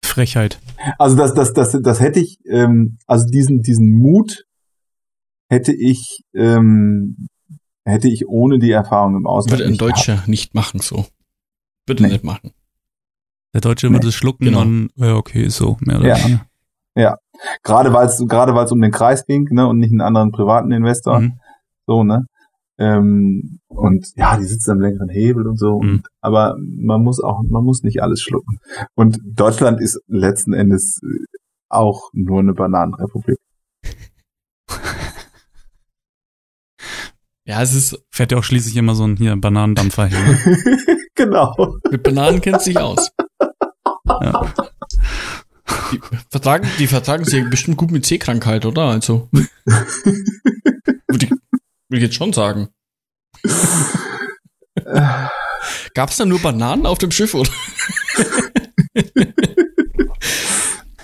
[0.04, 0.58] Frechheit.
[0.98, 4.44] Also das, das, das, das hätte ich, ähm, also diesen, diesen Mut
[5.48, 7.28] hätte ich ähm,
[7.84, 9.60] hätte ich ohne die Erfahrung im Ausland.
[9.60, 10.28] Würde ein Deutscher gehabt.
[10.28, 11.06] nicht machen so.
[11.86, 12.10] Würde nee.
[12.10, 12.52] nicht machen.
[13.54, 13.94] Der Deutsche nee.
[13.94, 14.62] würde es schlucken genau.
[14.62, 16.24] und ja, okay, so, mehr oder ja.
[16.24, 16.46] weniger.
[16.94, 17.16] Ja.
[17.62, 20.30] Gerade weil es gerade weil es um den Kreis ging, ne, und nicht einen anderen
[20.30, 21.20] privaten Investor.
[21.20, 21.40] Mhm.
[21.86, 22.26] So, ne?
[22.78, 25.80] Ähm, und ja, die sitzen am längeren Hebel und so.
[25.80, 25.90] Mhm.
[25.90, 28.58] Und, aber man muss auch, man muss nicht alles schlucken.
[28.94, 31.00] Und Deutschland ist letzten Endes
[31.68, 33.38] auch nur eine Bananenrepublik.
[37.44, 37.98] Ja, es ist.
[38.11, 40.57] Fährt ja auch schließlich immer so ein hier Bananendampfer hin.
[41.14, 41.76] genau.
[41.90, 43.11] Mit Bananen kennt sich aus.
[44.07, 44.55] Ja.
[45.90, 46.00] Die
[46.31, 48.83] vertragen, die vertragen sich bestimmt gut mit Seekrankheit, oder?
[48.83, 49.28] Also.
[49.33, 49.46] würde,
[51.24, 51.40] ich, würde
[51.90, 52.68] ich jetzt schon sagen.
[55.94, 57.50] Gab es da nur Bananen auf dem Schiff, oder?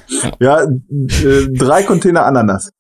[0.09, 2.71] ja, ja äh, drei Container Ananas.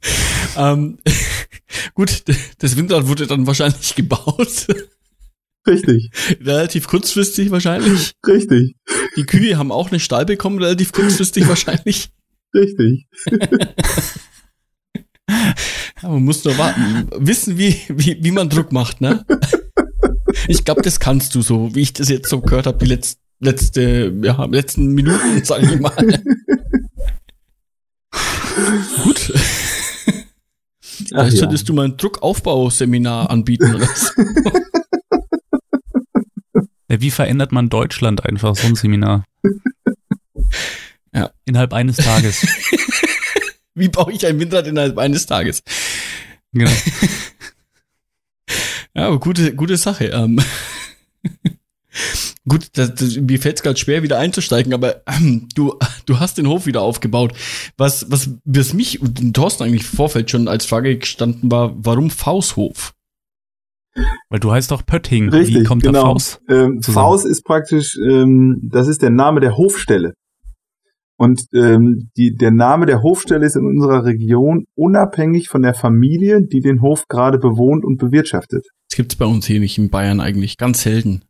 [0.56, 0.98] ähm,
[1.94, 2.24] gut,
[2.58, 4.66] das Windrad wurde dann wahrscheinlich gebaut.
[5.66, 6.10] Richtig.
[6.40, 8.12] relativ kurzfristig wahrscheinlich.
[8.24, 8.76] Richtig.
[9.16, 12.10] Die Kühe haben auch einen Stall bekommen, relativ kurzfristig wahrscheinlich.
[12.54, 13.08] Richtig.
[15.28, 19.26] ja, man muss nur warten, wissen, wie, wie, wie man Druck macht, ne?
[20.46, 23.20] Ich glaube, das kannst du so, wie ich das jetzt so gehört habe, die letzte,
[23.40, 26.22] letzte, ja, letzten Minuten, sage ich mal.
[29.02, 29.32] Gut.
[31.04, 31.66] Vielleicht solltest ja.
[31.66, 34.12] du mal ein Druckaufbauseminar anbieten oder so.
[36.88, 39.24] Wie verändert man Deutschland einfach so ein Seminar?
[41.12, 41.30] Ja.
[41.44, 42.42] Innerhalb eines Tages.
[43.74, 45.62] wie baue ich ein Windrad innerhalb eines Tages?
[46.52, 46.70] Genau.
[48.94, 50.06] ja, aber gute, gute Sache.
[50.06, 50.40] Ähm.
[52.48, 55.74] Gut, das, das, mir fällt es gerade schwer, wieder einzusteigen, aber ähm, du,
[56.06, 57.32] du hast den Hof wieder aufgebaut.
[57.76, 62.10] Was, was, was mich und Thorsten eigentlich im Vorfeld schon als Frage gestanden war, warum
[62.10, 62.94] Faushof?
[64.28, 65.30] Weil du heißt doch Pötting.
[65.30, 65.92] Richtig, Wie kommt genau.
[65.92, 66.40] der Faus?
[66.48, 70.12] Ähm, Faus ist praktisch, ähm, das ist der Name der Hofstelle.
[71.18, 76.42] Und ähm, die, der Name der Hofstelle ist in unserer Region unabhängig von der Familie,
[76.42, 78.66] die den Hof gerade bewohnt und bewirtschaftet.
[78.90, 81.22] Das gibt's bei uns hier nicht in Bayern eigentlich, ganz selten.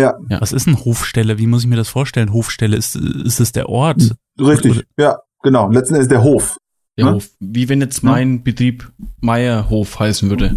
[0.00, 0.14] Ja.
[0.28, 0.40] ja.
[0.40, 1.38] Was ist eine Hofstelle?
[1.38, 2.32] Wie muss ich mir das vorstellen?
[2.32, 4.14] Hofstelle, ist, ist es der Ort?
[4.38, 4.82] Richtig, Oder?
[4.98, 5.70] ja, genau.
[5.70, 6.56] Letzten Endes der Hof.
[6.96, 7.14] Der ne?
[7.14, 7.28] Hof.
[7.38, 8.40] Wie wenn jetzt mein ja.
[8.42, 10.56] Betrieb Meierhof heißen würde.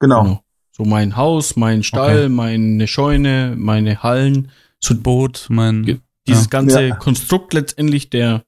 [0.00, 0.22] Genau.
[0.22, 0.40] genau.
[0.72, 2.28] So mein Haus, mein Stall, okay.
[2.28, 4.50] meine Scheune, meine Hallen.
[4.80, 6.00] So Boot, mein.
[6.26, 6.50] Dieses ja.
[6.50, 8.42] ganze Konstrukt letztendlich der,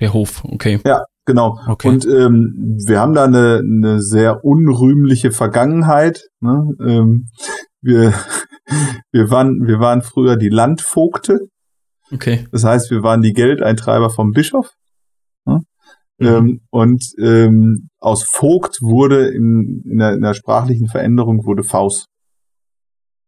[0.00, 0.80] der Hof, okay.
[0.84, 1.58] Ja, Genau.
[1.66, 1.88] Okay.
[1.88, 6.28] Und ähm, wir haben da eine, eine sehr unrühmliche Vergangenheit.
[6.40, 6.74] Ne?
[6.86, 7.28] Ähm,
[7.84, 8.14] wir,
[9.12, 11.38] wir, waren, wir waren früher die Landvogte.
[12.12, 12.46] Okay.
[12.50, 14.70] Das heißt, wir waren die Geldeintreiber vom Bischof.
[16.18, 16.26] Mhm.
[16.26, 22.06] Ähm, und ähm, aus Vogt wurde in, in, der, in der sprachlichen Veränderung wurde Faust.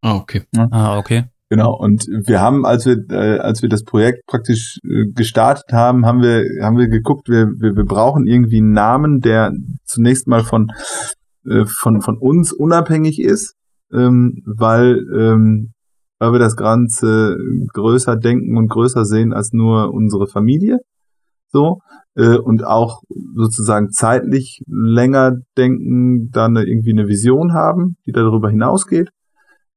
[0.03, 0.45] Ah, okay.
[0.55, 0.69] Ja?
[0.71, 1.25] Ah, okay.
[1.49, 6.05] Genau, und wir haben, als wir, äh, als wir das Projekt praktisch äh, gestartet haben,
[6.05, 9.53] haben wir, haben wir geguckt, wir, wir, wir brauchen irgendwie einen Namen, der
[9.85, 10.73] zunächst mal von,
[11.49, 13.55] äh, von, von uns unabhängig ist,
[13.93, 15.73] ähm, weil ähm,
[16.19, 17.37] weil wir das Ganze
[17.73, 20.79] größer denken und größer sehen als nur unsere Familie.
[21.49, 21.81] So.
[22.15, 23.03] Äh, und auch
[23.35, 29.11] sozusagen zeitlich länger denken, dann irgendwie eine Vision haben, die darüber hinausgeht.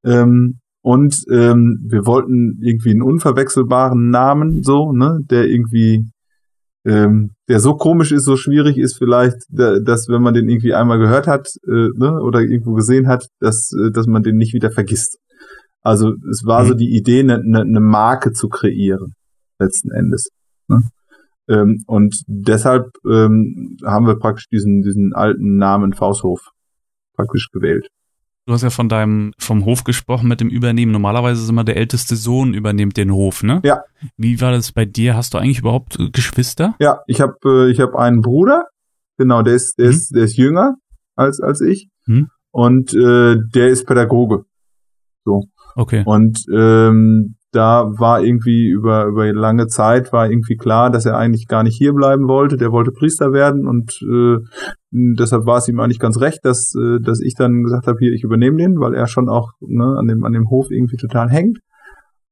[0.05, 6.09] Ähm, und ähm, wir wollten irgendwie einen unverwechselbaren Namen, so, ne, der irgendwie,
[6.85, 10.99] ähm, der so komisch ist, so schwierig ist vielleicht, dass wenn man den irgendwie einmal
[10.99, 14.69] gehört hat äh, ne, oder irgendwo gesehen hat, dass, äh, dass man den nicht wieder
[14.69, 15.17] vergisst.
[15.81, 16.67] Also es war mhm.
[16.67, 19.15] so die Idee, eine, eine, eine Marke zu kreieren,
[19.57, 20.29] letzten Endes.
[20.67, 20.83] Ne?
[21.47, 26.51] Ähm, und deshalb ähm, haben wir praktisch diesen, diesen alten Namen Fausthof
[27.15, 27.87] praktisch gewählt.
[28.45, 30.91] Du hast ja von deinem, vom Hof gesprochen mit dem Übernehmen.
[30.91, 33.61] Normalerweise ist immer der älteste Sohn übernimmt den Hof, ne?
[33.63, 33.83] Ja.
[34.17, 35.15] Wie war das bei dir?
[35.15, 36.75] Hast du eigentlich überhaupt äh, Geschwister?
[36.79, 38.65] Ja, ich habe äh, ich hab einen Bruder.
[39.17, 39.91] Genau, der ist, der hm.
[39.91, 40.75] ist, der ist jünger
[41.15, 41.89] als, als ich.
[42.05, 42.29] Hm.
[42.51, 44.45] Und äh, der ist Pädagoge.
[45.25, 45.43] So.
[45.75, 46.03] Okay.
[46.05, 51.47] Und ähm, da war irgendwie über, über lange Zeit war irgendwie klar, dass er eigentlich
[51.47, 52.57] gar nicht hier bleiben wollte.
[52.57, 54.37] Der wollte Priester werden und äh,
[54.91, 58.13] deshalb war es ihm eigentlich ganz recht, dass, äh, dass ich dann gesagt habe, hier,
[58.13, 61.29] ich übernehme den, weil er schon auch ne, an, dem, an dem Hof irgendwie total
[61.29, 61.59] hängt.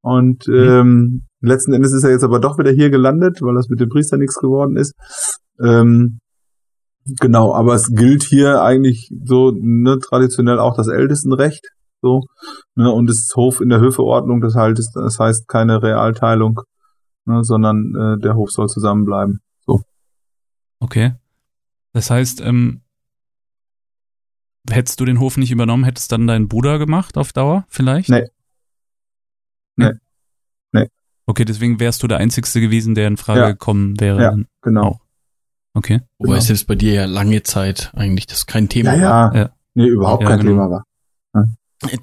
[0.00, 0.54] Und mhm.
[0.54, 3.88] ähm, letzten Endes ist er jetzt aber doch wieder hier gelandet, weil das mit dem
[3.88, 4.92] Priester nichts geworden ist.
[5.60, 6.20] Ähm,
[7.20, 11.66] genau, aber es gilt hier eigentlich so ne, traditionell auch das Ältestenrecht.
[12.00, 12.26] So,
[12.76, 16.60] ne, und es ist Hof in der Höfeordnung, das, halt ist, das heißt keine Realteilung,
[17.24, 19.40] ne, sondern äh, der Hof soll zusammenbleiben.
[19.66, 19.82] So.
[20.78, 21.14] Okay.
[21.92, 22.82] Das heißt, ähm,
[24.70, 28.10] hättest du den Hof nicht übernommen, hättest dann dein Bruder gemacht auf Dauer vielleicht?
[28.10, 28.28] Nee.
[29.76, 29.92] Nee.
[30.72, 30.88] Nee.
[31.26, 33.50] Okay, deswegen wärst du der Einzigste gewesen, der in Frage ja.
[33.50, 34.22] gekommen wäre.
[34.22, 34.82] Ja, genau.
[34.82, 35.00] Auch.
[35.74, 36.00] Okay.
[36.18, 36.38] Wobei genau.
[36.38, 39.34] es jetzt bei dir ja lange Zeit eigentlich das kein Thema ja, war.
[39.34, 39.50] Ja, ja.
[39.74, 40.52] Nee, überhaupt ja, kein genau.
[40.52, 40.84] Thema war.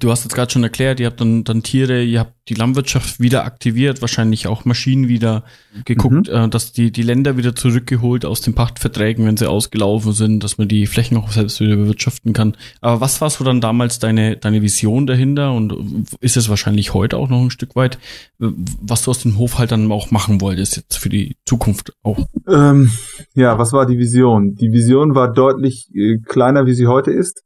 [0.00, 3.20] Du hast jetzt gerade schon erklärt, ihr habt dann, dann Tiere, ihr habt die Landwirtschaft
[3.20, 5.44] wieder aktiviert, wahrscheinlich auch Maschinen wieder
[5.84, 6.34] geguckt, mhm.
[6.34, 10.56] äh, dass die, die Länder wieder zurückgeholt aus den Pachtverträgen, wenn sie ausgelaufen sind, dass
[10.56, 12.56] man die Flächen auch selbst wieder bewirtschaften kann.
[12.80, 15.74] Aber was war so dann damals deine, deine Vision dahinter und
[16.20, 17.98] ist es wahrscheinlich heute auch noch ein Stück weit,
[18.38, 22.26] was du aus dem Hof halt dann auch machen wolltest jetzt für die Zukunft auch?
[22.48, 22.90] Ähm,
[23.34, 24.54] ja, was war die Vision?
[24.54, 27.42] Die Vision war deutlich äh, kleiner, wie sie heute ist.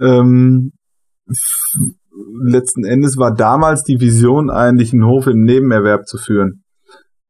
[0.00, 0.72] Ähm,
[2.42, 6.64] letzten Endes war damals die Vision eigentlich, einen Hof im Nebenerwerb zu führen.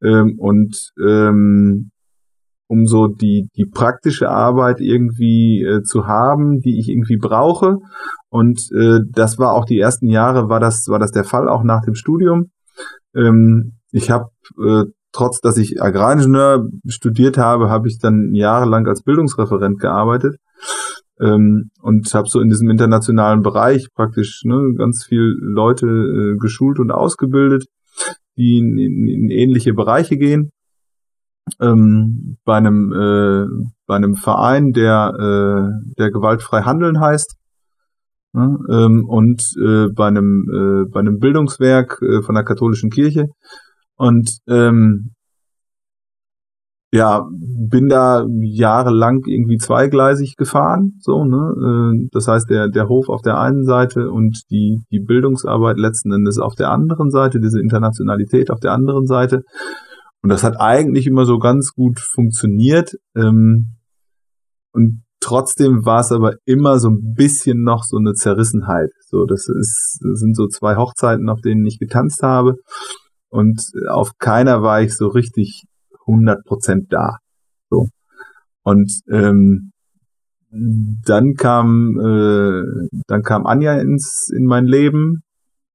[0.02, 1.90] Ähm, und ähm,
[2.66, 7.78] um so die, die praktische Arbeit irgendwie äh, zu haben, die ich irgendwie brauche.
[8.30, 11.62] Und äh, das war auch die ersten Jahre, war das, war das der Fall, auch
[11.62, 12.50] nach dem Studium.
[13.14, 19.02] Ähm, ich habe, äh, trotz dass ich Agraringenieur studiert habe, habe ich dann jahrelang als
[19.02, 20.37] Bildungsreferent gearbeitet
[21.20, 26.79] ähm, und habe so in diesem internationalen Bereich praktisch ne, ganz viel Leute äh, geschult
[26.79, 27.64] und ausgebildet,
[28.37, 30.50] die in, in, in ähnliche Bereiche gehen.
[31.61, 33.46] Ähm, bei einem äh,
[33.87, 37.37] bei einem Verein, der äh, der gewaltfrei handeln heißt,
[38.33, 43.27] ne, ähm, und äh, bei einem äh, bei einem Bildungswerk äh, von der katholischen Kirche
[43.96, 45.14] und ähm,
[46.94, 51.52] ja, bin da jahrelang irgendwie zweigleisig gefahren, so, ne?
[51.59, 56.12] Äh, das heißt, der, der Hof auf der einen Seite und die, die Bildungsarbeit letzten
[56.12, 59.42] Endes auf der anderen Seite, diese Internationalität auf der anderen Seite.
[60.22, 62.92] Und das hat eigentlich immer so ganz gut funktioniert.
[63.16, 63.74] Ähm,
[64.72, 68.90] und trotzdem war es aber immer so ein bisschen noch so eine Zerrissenheit.
[69.00, 72.54] So, das ist, das sind so zwei Hochzeiten, auf denen ich getanzt habe.
[73.30, 75.64] Und auf keiner war ich so richtig
[76.06, 77.18] 100 Prozent da.
[77.70, 77.86] So.
[78.62, 79.72] Und ähm,
[80.50, 82.62] dann kam äh,
[83.06, 85.22] dann kam Anja ins in mein Leben,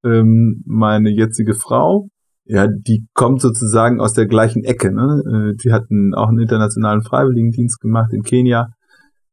[0.04, 2.08] ähm, meine jetzige Frau.
[2.46, 4.92] Ja, die kommt sozusagen aus der gleichen Ecke.
[4.92, 5.22] Ne?
[5.26, 8.70] Äh, die hatten auch einen internationalen Freiwilligendienst gemacht in Kenia,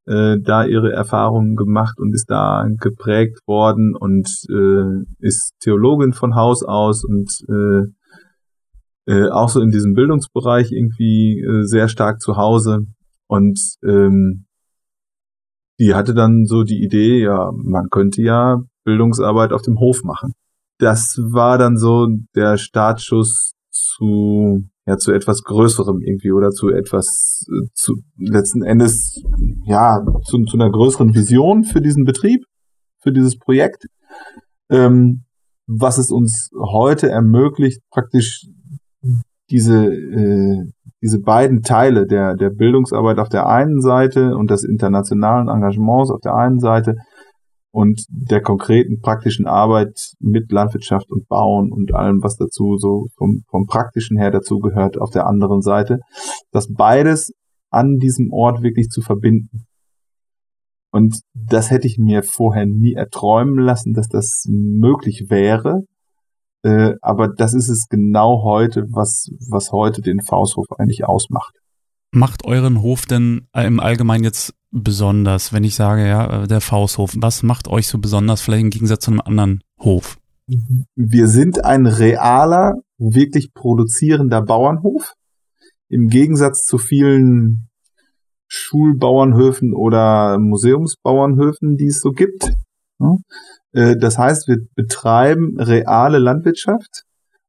[0.07, 6.35] äh, da ihre Erfahrungen gemacht und ist da geprägt worden und äh, ist Theologin von
[6.35, 7.91] Haus aus und äh,
[9.07, 12.87] äh, auch so in diesem Bildungsbereich irgendwie äh, sehr stark zu Hause.
[13.29, 14.47] Und ähm,
[15.79, 20.33] die hatte dann so die Idee, ja, man könnte ja Bildungsarbeit auf dem Hof machen.
[20.79, 27.45] Das war dann so der Startschuss zu ja zu etwas Größerem irgendwie oder zu etwas
[27.49, 29.23] äh, zu letzten Endes
[29.67, 32.45] ja zu, zu einer größeren Vision für diesen Betrieb,
[33.03, 33.87] für dieses Projekt,
[34.71, 35.25] ähm,
[35.67, 38.47] was es uns heute ermöglicht, praktisch
[39.51, 40.65] diese, äh,
[41.03, 46.21] diese beiden Teile der, der Bildungsarbeit auf der einen Seite und des internationalen Engagements auf
[46.21, 46.95] der einen Seite
[47.71, 53.43] und der konkreten praktischen Arbeit mit Landwirtschaft und Bauen und allem, was dazu so vom,
[53.51, 55.99] vom praktischen her dazu gehört auf der anderen Seite,
[56.53, 57.33] das beides
[57.71, 59.67] an diesem Ort wirklich zu verbinden.
[60.91, 65.83] Und das hätte ich mir vorher nie erträumen lassen, dass das möglich wäre.
[66.67, 71.55] Äh, aber das ist es genau heute, was, was heute den Fausthof eigentlich ausmacht.
[72.11, 77.15] Macht euren Hof denn im Allgemeinen jetzt besonders, wenn ich sage, ja, der Fausthof?
[77.19, 80.19] Was macht euch so besonders, vielleicht im Gegensatz zu einem anderen Hof?
[80.97, 85.13] Wir sind ein realer, wirklich produzierender Bauernhof.
[85.89, 87.69] Im Gegensatz zu vielen
[88.49, 92.51] Schulbauernhöfen oder Museumsbauernhöfen, die es so gibt.
[93.77, 97.03] Äh, das heißt, wir betreiben reale Landwirtschaft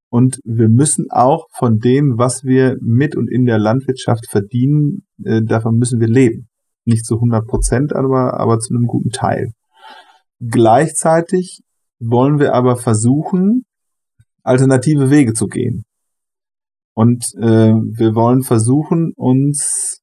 [0.09, 5.41] und wir müssen auch von dem, was wir mit und in der Landwirtschaft verdienen, äh,
[5.41, 6.49] davon müssen wir leben.
[6.85, 9.51] Nicht zu 100 Prozent, aber, aber zu einem guten Teil.
[10.39, 11.61] Gleichzeitig
[11.99, 13.65] wollen wir aber versuchen,
[14.43, 15.83] alternative Wege zu gehen.
[16.93, 20.01] Und äh, wir wollen versuchen, uns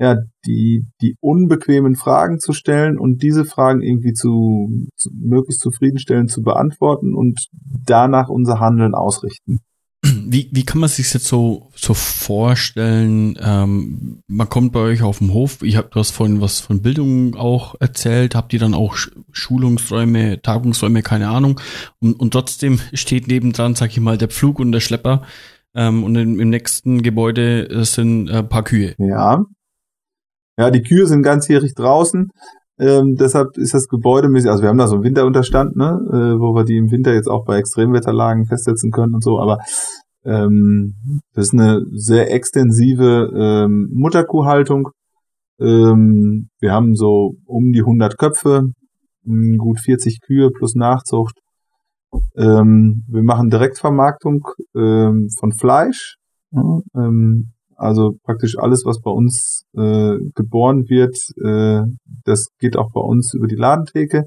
[0.00, 6.30] ja, die, die unbequemen Fragen zu stellen und diese Fragen irgendwie zu, zu möglichst zufriedenstellend
[6.30, 7.38] zu beantworten und
[7.84, 9.58] danach unser Handeln ausrichten.
[10.02, 13.38] Wie, wie kann man sich jetzt so, so vorstellen?
[13.42, 15.62] Ähm, man kommt bei euch auf den Hof.
[15.62, 18.34] Ich habe, du hast vorhin was von Bildung auch erzählt.
[18.34, 18.96] Habt ihr dann auch
[19.30, 21.60] Schulungsräume, Tagungsräume, keine Ahnung?
[21.98, 25.22] Und, und trotzdem steht nebendran, sag ich mal, der Pflug und der Schlepper.
[25.74, 28.94] Ähm, und im, im nächsten Gebäude sind ein paar Kühe.
[28.96, 29.44] Ja,
[30.58, 32.30] ja, die Kühe sind ganzjährig draußen.
[32.78, 36.40] Ähm, deshalb ist das Gebäude mäßig, also wir haben da so einen Winterunterstand, ne, äh,
[36.40, 39.58] wo wir die im Winter jetzt auch bei Extremwetterlagen festsetzen können und so, aber
[40.24, 40.94] ähm,
[41.34, 44.88] das ist eine sehr extensive ähm, Mutterkuhhaltung.
[45.58, 48.62] Ähm, wir haben so um die 100 Köpfe,
[49.58, 51.38] gut 40 Kühe plus Nachzucht.
[52.36, 56.16] Ähm, wir machen Direktvermarktung ähm, von Fleisch.
[56.52, 61.80] Ja, ähm, also praktisch alles, was bei uns äh, geboren wird, äh,
[62.24, 64.26] das geht auch bei uns über die Ladentheke.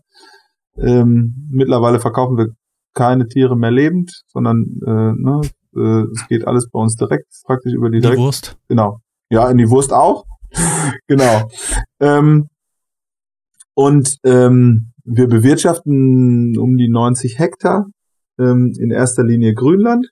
[0.75, 2.47] Ähm, mittlerweile verkaufen wir
[2.95, 5.41] keine Tiere mehr lebend, sondern äh, ne,
[5.75, 8.57] äh, es geht alles bei uns direkt, praktisch über die, die Wurst.
[8.69, 8.97] Genau.
[9.29, 10.25] Ja, in die Wurst auch.
[11.07, 11.47] genau.
[11.99, 12.47] Ähm,
[13.75, 17.85] und ähm, wir bewirtschaften um die 90 Hektar,
[18.39, 20.07] ähm, in erster Linie Grünland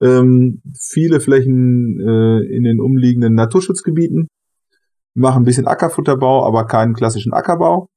[0.00, 4.28] ähm, viele Flächen äh, in den umliegenden Naturschutzgebieten,
[5.14, 7.88] machen ein bisschen Ackerfutterbau, aber keinen klassischen Ackerbau.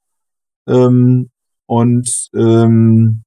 [0.68, 1.30] Ähm,
[1.66, 3.24] und ähm,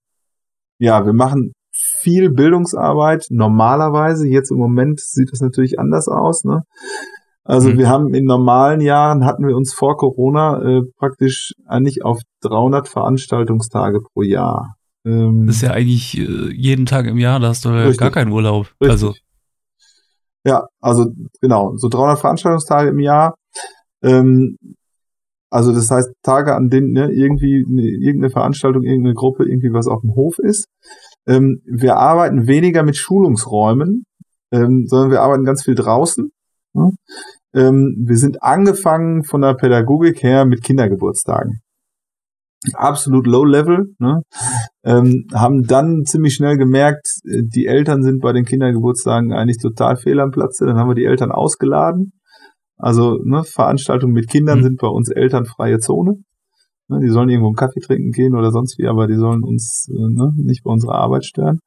[0.79, 1.53] ja, wir machen
[2.01, 4.29] viel Bildungsarbeit normalerweise.
[4.29, 6.45] Jetzt im Moment sieht es natürlich anders aus.
[6.45, 6.62] Ne?
[7.45, 7.79] Also mhm.
[7.79, 12.89] wir haben in normalen Jahren hatten wir uns vor Corona äh, praktisch eigentlich auf 300
[12.89, 14.76] Veranstaltungstage pro Jahr
[15.07, 18.11] ähm, das ist ja eigentlich äh, jeden Tag im Jahr, da hast du richtig, gar
[18.11, 18.66] keinen Urlaub.
[18.81, 18.90] Richtig.
[18.90, 19.14] Also.
[20.45, 23.37] Ja, also genau, so 300 Veranstaltungstage im Jahr.
[24.03, 24.59] Ähm,
[25.49, 29.87] also das heißt Tage, an denen ne, irgendwie ne, irgendeine Veranstaltung, irgendeine Gruppe, irgendwie was
[29.87, 30.66] auf dem Hof ist.
[31.27, 34.05] Ähm, wir arbeiten weniger mit Schulungsräumen,
[34.51, 36.31] ähm, sondern wir arbeiten ganz viel draußen.
[36.75, 36.90] Ja?
[37.55, 41.61] Ähm, wir sind angefangen von der Pädagogik her mit Kindergeburtstagen
[42.75, 44.23] absolut low level, ne?
[44.85, 49.97] ähm, haben dann ziemlich schnell gemerkt, äh, die Eltern sind bei den Kindergeburtstagen eigentlich total
[49.97, 50.66] fehl am Platze.
[50.66, 52.12] Dann haben wir die Eltern ausgeladen.
[52.77, 54.64] Also ne, Veranstaltungen mit Kindern mhm.
[54.64, 56.14] sind bei uns elternfreie Zone.
[56.88, 59.88] Ne, die sollen irgendwo einen Kaffee trinken gehen oder sonst wie, aber die sollen uns
[59.90, 61.59] äh, ne, nicht bei unserer Arbeit stören.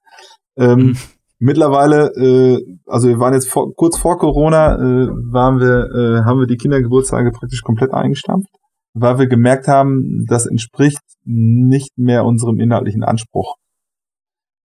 [0.57, 0.97] Ähm, mhm.
[1.41, 6.39] Mittlerweile, äh, also wir waren jetzt vor, kurz vor Corona, äh, waren wir, äh, haben
[6.39, 8.49] wir die Kindergeburtstage praktisch komplett eingestampft
[8.93, 13.55] weil wir gemerkt haben, das entspricht nicht mehr unserem inhaltlichen Anspruch.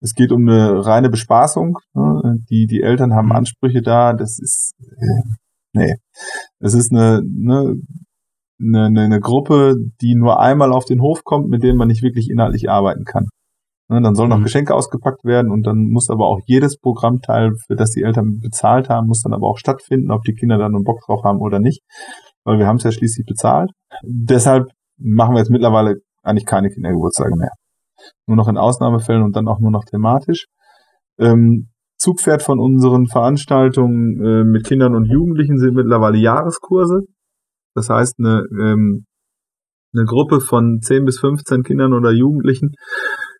[0.01, 1.77] Es geht um eine reine Bespaßung.
[1.93, 2.35] Ne?
[2.49, 3.33] Die, die Eltern haben mhm.
[3.33, 4.13] Ansprüche da.
[4.13, 5.23] Das ist, äh,
[5.73, 5.95] nee.
[6.59, 7.75] Es ist eine, ne,
[8.59, 12.03] eine, eine, eine Gruppe, die nur einmal auf den Hof kommt, mit dem man nicht
[12.03, 13.27] wirklich inhaltlich arbeiten kann.
[13.89, 14.43] Ne, dann sollen noch mhm.
[14.43, 18.89] Geschenke ausgepackt werden und dann muss aber auch jedes Programmteil, für das die Eltern bezahlt
[18.89, 21.59] haben, muss dann aber auch stattfinden, ob die Kinder da einen Bock drauf haben oder
[21.59, 21.81] nicht
[22.43, 23.71] weil wir haben es ja schließlich bezahlt.
[24.03, 24.67] Deshalb
[24.97, 27.51] machen wir jetzt mittlerweile eigentlich keine Kindergeburtstage mehr.
[28.27, 30.45] Nur noch in Ausnahmefällen und dann auch nur noch thematisch.
[31.19, 37.01] Ähm, Zugpferd von unseren Veranstaltungen äh, mit Kindern und Jugendlichen sind mittlerweile Jahreskurse.
[37.75, 39.05] Das heißt, eine, ähm,
[39.93, 42.71] eine Gruppe von 10 bis 15 Kindern oder Jugendlichen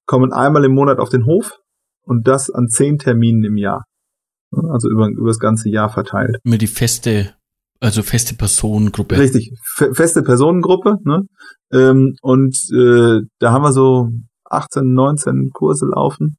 [0.06, 1.60] kommen einmal im Monat auf den Hof
[2.04, 3.84] und das an zehn Terminen im Jahr.
[4.52, 6.38] Also über, über das ganze Jahr verteilt.
[6.44, 7.34] Immer die feste
[7.84, 9.18] Also feste Personengruppe.
[9.18, 9.52] Richtig,
[9.92, 11.00] feste Personengruppe.
[11.04, 11.24] Ne?
[11.74, 14.08] Ähm, und äh, da haben wir so
[14.46, 16.38] 18, 19 Kurse laufen,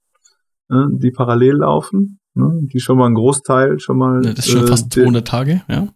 [0.70, 0.88] ne?
[0.94, 2.60] die parallel laufen, ne?
[2.72, 4.24] die schon mal ein Großteil schon mal.
[4.24, 5.88] Ja, das ist schon äh, fast 200 Tage, ja.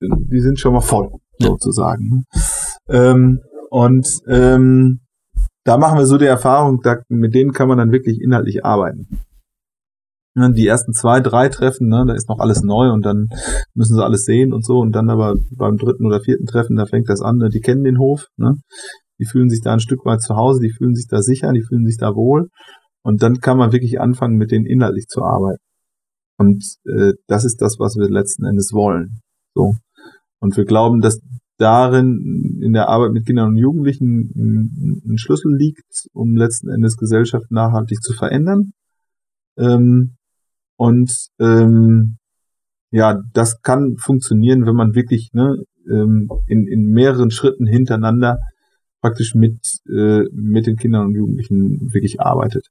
[0.00, 1.48] Die sind schon mal voll, ja.
[1.48, 2.08] sozusagen.
[2.08, 2.22] Ne?
[2.88, 5.00] Ähm, und ähm,
[5.64, 9.20] da machen wir so die Erfahrung, da, mit denen kann man dann wirklich inhaltlich arbeiten.
[10.36, 13.28] Ne, die ersten zwei, drei Treffen, ne, da ist noch alles neu und dann
[13.74, 16.86] müssen sie alles sehen und so und dann aber beim dritten oder vierten Treffen, da
[16.86, 18.56] fängt das an, ne, die kennen den Hof, ne,
[19.20, 21.62] die fühlen sich da ein Stück weit zu Hause, die fühlen sich da sicher, die
[21.62, 22.48] fühlen sich da wohl
[23.04, 25.62] und dann kann man wirklich anfangen, mit denen inhaltlich zu arbeiten.
[26.36, 29.20] Und äh, das ist das, was wir letzten Endes wollen.
[29.54, 29.74] So.
[30.40, 31.20] Und wir glauben, dass
[31.58, 36.96] darin in der Arbeit mit Kindern und Jugendlichen ein, ein Schlüssel liegt, um letzten Endes
[36.96, 38.72] Gesellschaft nachhaltig zu verändern.
[39.56, 40.16] Ähm,
[40.76, 42.16] und ähm,
[42.90, 45.56] ja, das kann funktionieren, wenn man wirklich ne,
[45.90, 48.38] ähm, in, in mehreren Schritten hintereinander
[49.00, 49.58] praktisch mit,
[49.88, 52.68] äh, mit den Kindern und Jugendlichen wirklich arbeitet.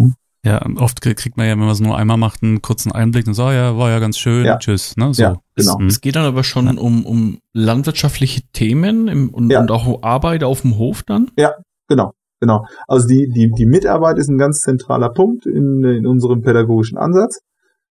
[0.00, 0.14] Hm?
[0.44, 3.34] Ja, oft kriegt man ja, wenn man es nur einmal macht, einen kurzen Einblick und
[3.34, 4.56] sagt, so, ja, war ja ganz schön, ja.
[4.56, 4.96] tschüss.
[4.96, 5.12] Ne?
[5.12, 5.22] So.
[5.22, 5.78] Ja, genau.
[5.80, 6.80] Es, es geht dann aber schon ja.
[6.80, 9.60] um, um landwirtschaftliche Themen im, und, ja.
[9.60, 11.30] und auch Arbeit auf dem Hof dann?
[11.36, 11.52] Ja,
[11.88, 12.12] genau.
[12.40, 12.64] Genau.
[12.86, 17.40] Also die, die, die Mitarbeit ist ein ganz zentraler Punkt in, in unserem pädagogischen Ansatz.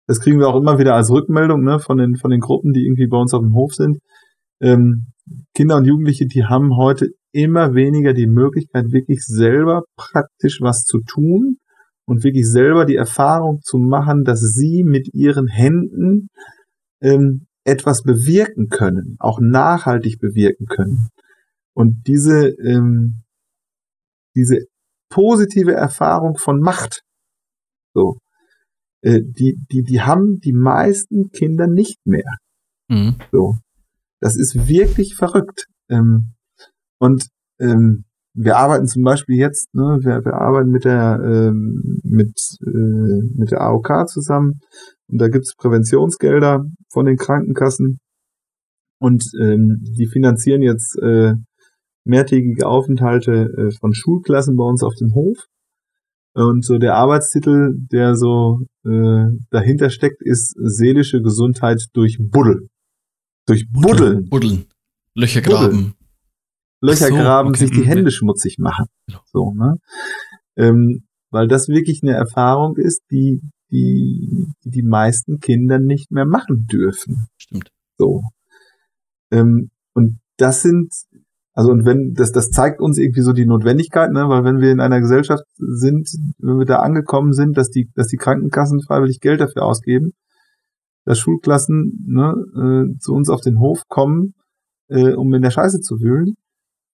[0.07, 2.85] Das kriegen wir auch immer wieder als Rückmeldung ne, von, den, von den Gruppen, die
[2.85, 3.97] irgendwie bei uns auf dem Hof sind.
[4.61, 5.07] Ähm,
[5.53, 11.01] Kinder und Jugendliche, die haben heute immer weniger die Möglichkeit, wirklich selber praktisch was zu
[11.01, 11.57] tun
[12.05, 16.29] und wirklich selber die Erfahrung zu machen, dass sie mit ihren Händen
[17.01, 21.09] ähm, etwas bewirken können, auch nachhaltig bewirken können.
[21.73, 23.23] Und diese, ähm,
[24.37, 24.65] diese
[25.09, 27.01] positive Erfahrung von Macht,
[27.93, 28.17] so,
[29.01, 32.37] äh, die, die, die haben die meisten Kinder nicht mehr.
[32.87, 33.15] Mhm.
[33.31, 33.55] So.
[34.19, 35.65] Das ist wirklich verrückt.
[35.89, 36.33] Ähm,
[36.99, 37.27] und
[37.59, 43.21] ähm, wir arbeiten zum Beispiel jetzt, ne, wir, wir arbeiten mit der ähm, mit äh,
[43.35, 44.59] mit der AOK zusammen
[45.07, 47.99] und da gibt's Präventionsgelder von den Krankenkassen
[48.99, 51.33] und ähm, die finanzieren jetzt äh,
[52.07, 55.37] mehrtägige Aufenthalte äh, von Schulklassen bei uns auf dem Hof.
[56.33, 62.67] Und so der Arbeitstitel, der so äh, dahinter steckt, ist seelische Gesundheit durch Buddel.
[63.47, 64.29] Durch Buddeln.
[64.29, 64.65] Buddeln.
[65.15, 65.95] Löcher graben.
[66.81, 67.59] Löcher so, graben, okay.
[67.59, 68.85] sich die Hände schmutzig machen.
[69.07, 69.21] Genau.
[69.33, 69.77] So, ne?
[70.57, 73.41] Ähm, weil das wirklich eine Erfahrung ist, die
[73.71, 77.27] die die meisten Kinder nicht mehr machen dürfen.
[77.37, 77.71] Stimmt.
[77.97, 78.21] So.
[79.31, 80.93] Ähm, und das sind
[81.57, 84.71] also und wenn das das zeigt uns irgendwie so die Notwendigkeit, ne, weil wenn wir
[84.71, 89.21] in einer Gesellschaft sind, wenn wir da angekommen sind, dass die dass die Krankenkassen freiwillig
[89.21, 90.11] Geld dafür ausgeben,
[91.03, 92.35] dass Schulklassen ne,
[92.93, 94.35] äh, zu uns auf den Hof kommen,
[94.89, 96.35] äh, um in der Scheiße zu wühlen.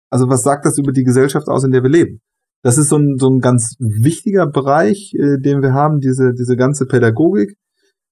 [0.09, 2.21] Also was sagt das über die Gesellschaft aus, in der wir leben?
[2.63, 6.55] Das ist so ein, so ein ganz wichtiger Bereich, äh, den wir haben, diese, diese
[6.55, 7.57] ganze Pädagogik.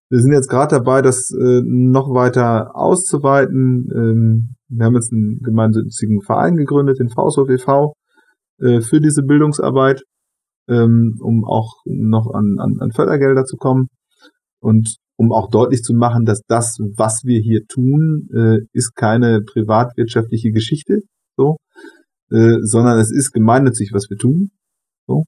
[0.09, 3.87] Wir sind jetzt gerade dabei, das äh, noch weiter auszuweiten.
[3.95, 7.93] Ähm, wir haben jetzt einen gemeinnützigen Verein gegründet, den VSOV e.V.,
[8.59, 10.03] äh, für diese Bildungsarbeit,
[10.69, 13.87] ähm, um auch noch an, an, an Fördergelder zu kommen
[14.61, 19.41] und um auch deutlich zu machen, dass das, was wir hier tun, äh, ist keine
[19.41, 20.99] privatwirtschaftliche Geschichte,
[21.37, 21.57] so,
[22.31, 24.51] äh, sondern es ist gemeinnützig, was wir tun,
[25.07, 25.25] so,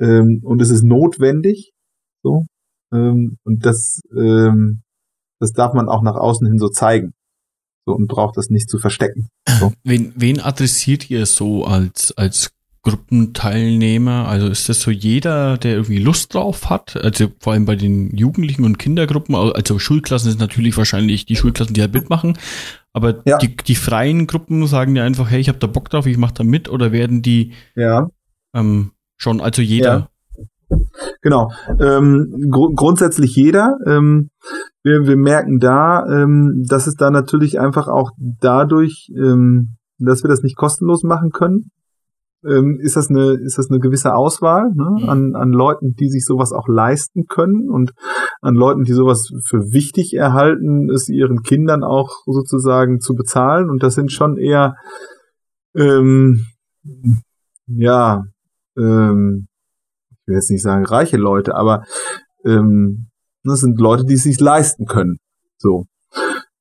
[0.00, 1.72] ähm, und es ist notwendig,
[2.22, 2.44] so,
[2.92, 4.82] ähm, und das, ähm,
[5.40, 7.12] das darf man auch nach außen hin so zeigen.
[7.86, 9.28] So, und braucht das nicht zu verstecken.
[9.60, 9.72] So.
[9.84, 12.50] Wen, wen adressiert ihr so als, als
[12.82, 14.28] Gruppenteilnehmer?
[14.28, 16.96] Also ist das so jeder, der irgendwie Lust drauf hat?
[17.02, 21.74] Also vor allem bei den Jugendlichen und Kindergruppen, also Schulklassen sind natürlich wahrscheinlich die Schulklassen,
[21.74, 22.38] die halt mitmachen.
[22.92, 23.38] Aber ja.
[23.38, 26.34] die, die freien Gruppen sagen ja einfach, hey, ich habe da Bock drauf, ich mache
[26.34, 28.08] da mit, oder werden die ja.
[28.54, 30.10] ähm, schon, also jeder?
[30.70, 30.78] Ja.
[31.22, 31.52] Genau.
[31.80, 33.78] Ähm, gr grundsätzlich jeder.
[33.86, 34.30] Ähm,
[34.84, 40.28] wir, wir merken da, ähm, dass es da natürlich einfach auch dadurch, ähm, dass wir
[40.28, 41.70] das nicht kostenlos machen können,
[42.46, 45.08] ähm, ist das eine ist das eine gewisse Auswahl ne, mhm.
[45.08, 47.92] an, an Leuten, die sich sowas auch leisten können und
[48.42, 53.70] an Leuten, die sowas für wichtig erhalten, es ihren Kindern auch sozusagen zu bezahlen.
[53.70, 54.76] Und das sind schon eher
[55.74, 56.44] ähm,
[57.66, 58.24] ja
[58.76, 59.46] ähm,
[60.10, 61.84] ich will jetzt nicht sagen reiche Leute, aber
[62.44, 63.08] ähm,
[63.44, 65.18] das sind Leute, die es sich leisten können.
[65.58, 65.84] So.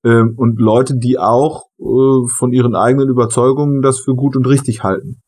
[0.04, 4.84] Ähm, und Leute, die auch äh, von ihren eigenen Überzeugungen das für gut und richtig
[4.84, 5.22] halten.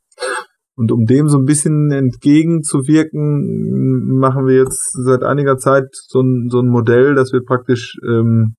[0.78, 6.50] Und um dem so ein bisschen entgegenzuwirken, machen wir jetzt seit einiger Zeit so ein,
[6.50, 8.56] so ein Modell, dass wir praktisch ähm,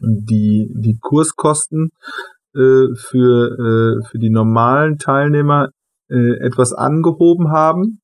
[0.00, 1.90] die, die Kurskosten
[2.54, 5.68] äh, für, äh, für die normalen Teilnehmer
[6.08, 8.00] äh, etwas angehoben haben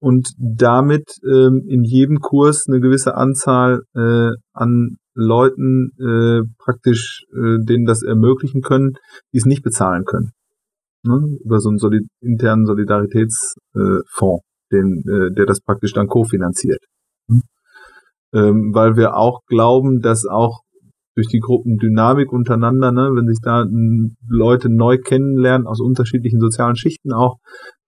[0.00, 7.64] und damit ähm, in jedem Kurs eine gewisse Anzahl äh, an Leuten äh, praktisch äh,
[7.64, 8.92] denen das ermöglichen können,
[9.32, 10.30] die es nicht bezahlen können.
[11.02, 11.38] Ne?
[11.44, 16.80] Über so einen Solid internen Solidaritätsfonds, äh, äh, der das praktisch dann kofinanziert.
[17.26, 17.42] Mhm.
[18.32, 20.60] Ähm, weil wir auch glauben, dass auch
[21.16, 23.66] durch die Gruppendynamik untereinander, ne, wenn sich da
[24.28, 27.38] Leute neu kennenlernen aus unterschiedlichen sozialen Schichten auch,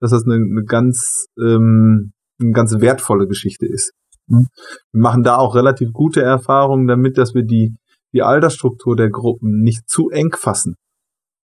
[0.01, 3.93] dass das eine, eine ganz ähm, eine ganz wertvolle Geschichte ist.
[4.27, 4.47] Mhm.
[4.93, 7.77] Wir machen da auch relativ gute Erfahrungen damit, dass wir die
[8.13, 10.75] die Altersstruktur der Gruppen nicht zu eng fassen.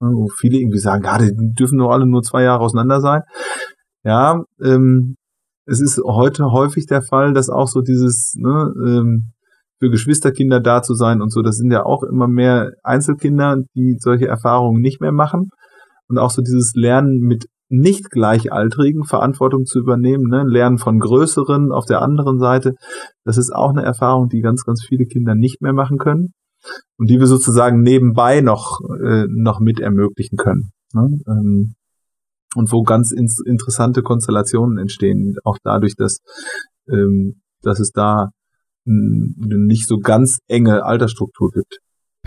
[0.01, 3.23] Wo viele irgendwie sagen, ja, die dürfen doch alle nur zwei Jahre auseinander sein.
[4.05, 5.17] Ja, ähm,
[5.67, 9.33] es ist heute häufig der Fall, dass auch so dieses, ne, ähm,
[9.81, 11.43] für Geschwisterkinder da zu sein und so.
[11.43, 15.51] Das sind ja auch immer mehr Einzelkinder, die solche Erfahrungen nicht mehr machen.
[16.09, 20.45] Und auch so dieses Lernen mit nicht Gleichaltrigen Verantwortung zu übernehmen, ne?
[20.47, 22.75] Lernen von Größeren auf der anderen Seite.
[23.25, 26.33] Das ist auch eine Erfahrung, die ganz, ganz viele Kinder nicht mehr machen können
[26.97, 30.71] und die wir sozusagen nebenbei noch, äh, noch mit ermöglichen können.
[30.95, 31.19] Ne?
[31.27, 31.75] Ähm,
[32.55, 36.19] und wo ganz ins, interessante Konstellationen entstehen, auch dadurch, dass,
[36.89, 38.31] ähm, dass es da
[38.91, 41.79] nicht so ganz enge Altersstruktur gibt.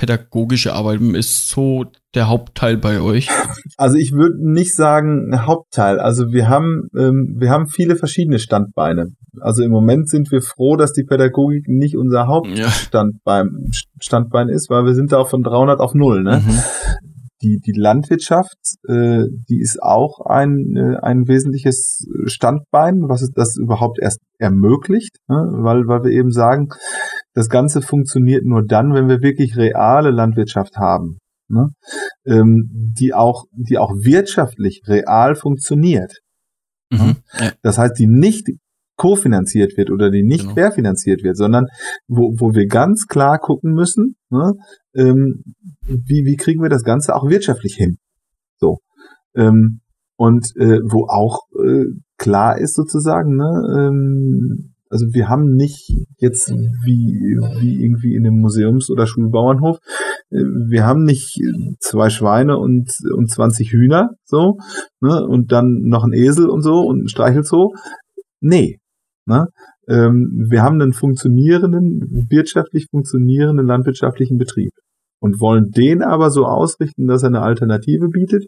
[0.01, 1.85] Pädagogische Arbeiten ist so
[2.15, 3.29] der Hauptteil bei euch?
[3.77, 5.99] Also ich würde nicht sagen Hauptteil.
[5.99, 9.09] Also wir haben ähm, wir haben viele verschiedene Standbeine.
[9.39, 13.71] Also im Moment sind wir froh, dass die Pädagogik nicht unser Hauptstandbein ja.
[13.99, 16.23] Standbein ist, weil wir sind da von 300 auf null.
[16.23, 16.41] Ne?
[16.45, 16.59] Mhm
[17.41, 23.57] die, die Landwirtschaft, äh, die ist auch ein, äh, ein wesentliches Standbein, was es das
[23.57, 25.35] überhaupt erst ermöglicht, ne?
[25.35, 26.69] weil, weil wir eben sagen,
[27.33, 31.17] das Ganze funktioniert nur dann, wenn wir wirklich reale Landwirtschaft haben,
[31.47, 31.69] ne?
[32.25, 36.19] ähm, die auch, die auch wirtschaftlich real funktioniert.
[36.91, 37.51] Mhm, ja.
[37.61, 38.49] Das heißt, die nicht
[39.01, 40.53] kofinanziert wird oder die nicht genau.
[40.53, 41.65] querfinanziert wird, sondern
[42.07, 44.53] wo, wo wir ganz klar gucken müssen, ne,
[44.93, 45.41] ähm,
[45.87, 47.97] wie, wie kriegen wir das Ganze auch wirtschaftlich hin.
[48.57, 48.77] So.
[49.35, 49.79] Ähm,
[50.17, 51.85] und äh, wo auch äh,
[52.19, 55.89] klar ist sozusagen, ne, ähm, also wir haben nicht
[56.19, 59.79] jetzt wie, wie irgendwie in einem Museums- oder Schulbauernhof,
[60.29, 61.39] äh, wir haben nicht
[61.79, 64.59] zwei Schweine und, und 20 Hühner, so,
[64.99, 67.73] ne, und dann noch ein Esel und so und ein Streichelzoo.
[68.41, 68.80] Nee.
[69.25, 69.47] Ne?
[69.87, 74.71] Ähm, wir haben einen funktionierenden, wirtschaftlich funktionierenden landwirtschaftlichen Betrieb
[75.19, 78.47] und wollen den aber so ausrichten, dass er eine Alternative bietet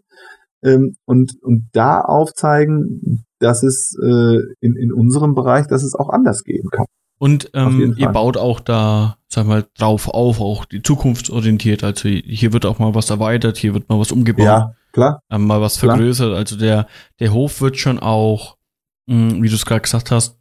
[0.63, 6.09] ähm, und, und da aufzeigen, dass es äh, in, in unserem Bereich, dass es auch
[6.09, 6.85] anders gehen kann.
[7.19, 11.83] Und ähm, ihr baut auch da, sag mal, drauf auf, auch die zukunftsorientiert.
[11.83, 14.45] Also hier wird auch mal was erweitert, hier wird mal was umgebaut.
[14.45, 15.21] Ja, klar.
[15.29, 16.27] Ähm, mal was vergrößert.
[16.27, 16.39] Klar.
[16.39, 16.87] Also der,
[17.21, 18.57] der Hof wird schon auch,
[19.05, 20.37] mh, wie du es gerade gesagt hast,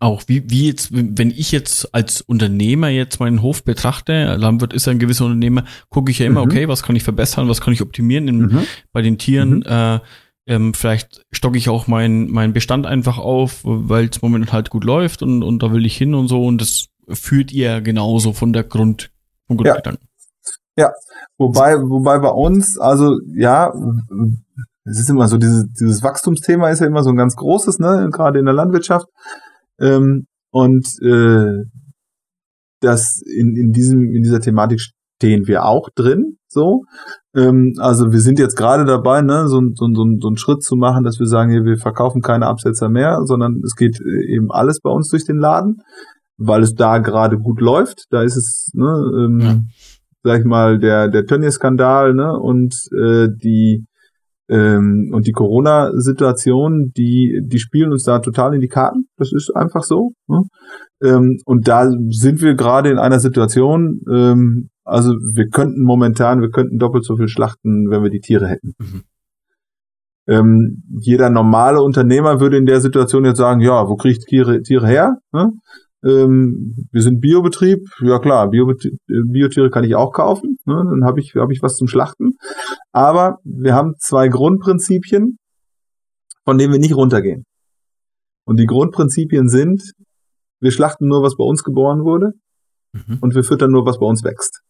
[0.00, 4.86] auch wie, wie jetzt, wenn ich jetzt als Unternehmer jetzt meinen Hof betrachte, Landwirt ist
[4.86, 6.50] ja ein gewisser Unternehmer, gucke ich ja immer, mhm.
[6.50, 8.60] okay, was kann ich verbessern, was kann ich optimieren in, mhm.
[8.92, 9.62] bei den Tieren, mhm.
[9.66, 10.00] äh,
[10.46, 14.84] ähm, vielleicht stocke ich auch meinen mein Bestand einfach auf, weil es momentan halt gut
[14.84, 18.52] läuft und, und da will ich hin und so und das führt ihr genauso von
[18.52, 19.10] der Grund,
[19.46, 20.08] vom Grundgedanken.
[20.76, 20.86] Ja.
[20.86, 20.92] ja,
[21.38, 23.72] wobei, wobei bei uns, also ja,
[24.84, 28.08] es ist immer so, dieses, dieses Wachstumsthema ist ja immer so ein ganz großes, ne,
[28.12, 29.08] gerade in der Landwirtschaft.
[29.80, 31.64] Ähm, und äh,
[32.80, 34.80] das in, in diesem in dieser Thematik
[35.18, 36.36] stehen wir auch drin.
[36.50, 36.84] So,
[37.36, 40.76] ähm, also wir sind jetzt gerade dabei, ne, so, so, so, so einen Schritt zu
[40.76, 44.50] machen, dass wir sagen, hier, wir verkaufen keine Absetzer mehr, sondern es geht äh, eben
[44.50, 45.82] alles bei uns durch den Laden,
[46.38, 48.06] weil es da gerade gut läuft.
[48.10, 49.60] Da ist es, ne, ähm, ja.
[50.22, 53.84] sag ich mal, der der Tönnies-Skandal, ne, und äh, die
[54.48, 59.08] ähm, und die Corona-Situation, die, die spielen uns da total in die Karten.
[59.16, 60.12] Das ist einfach so.
[60.26, 60.42] Ne?
[61.02, 66.50] Ähm, und da sind wir gerade in einer Situation, ähm, also wir könnten momentan, wir
[66.50, 68.72] könnten doppelt so viel schlachten, wenn wir die Tiere hätten.
[68.78, 69.02] Mhm.
[70.28, 74.60] Ähm, jeder normale Unternehmer würde in der Situation jetzt sagen, ja, wo kriege ich Tiere,
[74.62, 75.16] Tiere her?
[75.32, 75.52] Ne?
[76.04, 78.72] Ähm, wir sind Biobetrieb, ja klar, Bio,
[79.06, 80.74] Biotiere kann ich auch kaufen, ne?
[80.74, 82.34] dann habe ich, hab ich was zum Schlachten.
[82.92, 85.38] Aber wir haben zwei Grundprinzipien,
[86.44, 87.44] von denen wir nicht runtergehen.
[88.46, 89.82] Und die Grundprinzipien sind,
[90.60, 92.32] wir schlachten nur, was bei uns geboren wurde
[92.92, 93.18] mhm.
[93.20, 94.62] und wir füttern nur, was bei uns wächst.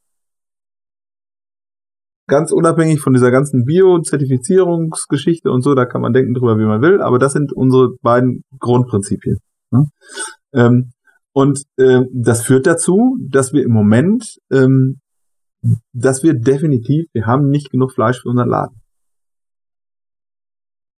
[2.27, 6.83] Ganz unabhängig von dieser ganzen Bio-Zertifizierungsgeschichte und so, da kann man denken drüber, wie man
[6.83, 9.39] will, aber das sind unsere beiden Grundprinzipien.
[9.71, 9.85] Ne?
[10.53, 10.91] Ähm,
[11.33, 15.01] und äh, das führt dazu, dass wir im Moment ähm,
[15.93, 18.81] dass wir definitiv, wir haben nicht genug Fleisch für unseren Laden.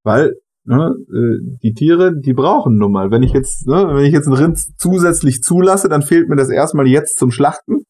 [0.02, 3.10] Weil ne, äh, die Tiere, die brauchen nun mal.
[3.10, 6.50] Wenn ich jetzt, ne, wenn ich jetzt ein Rind zusätzlich zulasse, dann fehlt mir das
[6.50, 7.84] erstmal jetzt zum Schlachten.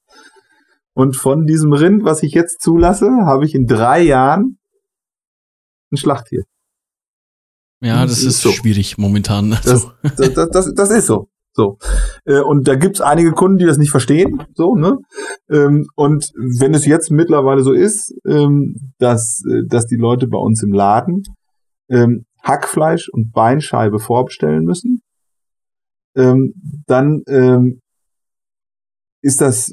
[0.93, 4.59] Und von diesem Rind, was ich jetzt zulasse, habe ich in drei Jahren
[5.93, 6.43] ein Schlachttier.
[7.83, 8.51] Ja, das, das ist, ist so.
[8.51, 9.53] schwierig momentan.
[9.53, 9.93] Also.
[10.03, 11.30] Das, das, das, das ist so.
[11.53, 11.79] So.
[12.25, 14.43] Äh, und da gibt's einige Kunden, die das nicht verstehen.
[14.55, 14.99] So, ne?
[15.51, 20.39] Ähm, und wenn es jetzt mittlerweile so ist, ähm, dass, äh, dass die Leute bei
[20.39, 21.23] uns im Laden
[21.89, 25.03] ähm, Hackfleisch und Beinscheibe vorbestellen müssen,
[26.13, 27.23] dann
[29.23, 29.73] ist das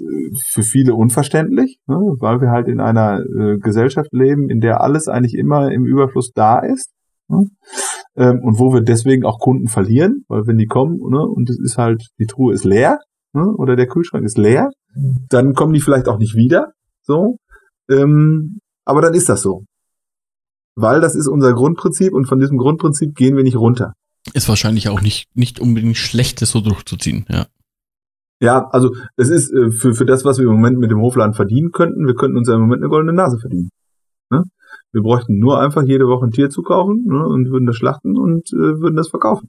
[0.50, 1.96] für viele unverständlich, ne?
[2.20, 6.32] weil wir halt in einer äh, Gesellschaft leben, in der alles eigentlich immer im Überfluss
[6.34, 6.92] da ist.
[7.30, 7.46] Ne?
[8.18, 11.60] Ähm, und wo wir deswegen auch Kunden verlieren, weil wenn die kommen ne, und es
[11.60, 13.00] ist halt, die Truhe ist leer
[13.34, 14.72] ne, oder der Kühlschrank ist leer,
[15.30, 16.74] dann kommen die vielleicht auch nicht wieder.
[17.04, 17.38] So.
[17.90, 19.66] Ähm, aber dann ist das so.
[20.76, 23.94] Weil das ist unser Grundprinzip und von diesem Grundprinzip gehen wir nicht runter.
[24.34, 27.46] Ist wahrscheinlich auch nicht, nicht unbedingt schlecht, das so durchzuziehen, ja.
[28.40, 31.34] Ja, also es ist äh, für, für das, was wir im Moment mit dem Hofladen
[31.34, 33.70] verdienen könnten, wir könnten uns ja im Moment eine goldene Nase verdienen.
[34.30, 34.44] Ne?
[34.98, 38.18] Wir bräuchten nur einfach jede Woche ein Tier zu kaufen ne, und würden das schlachten
[38.18, 39.48] und äh, würden das verkaufen.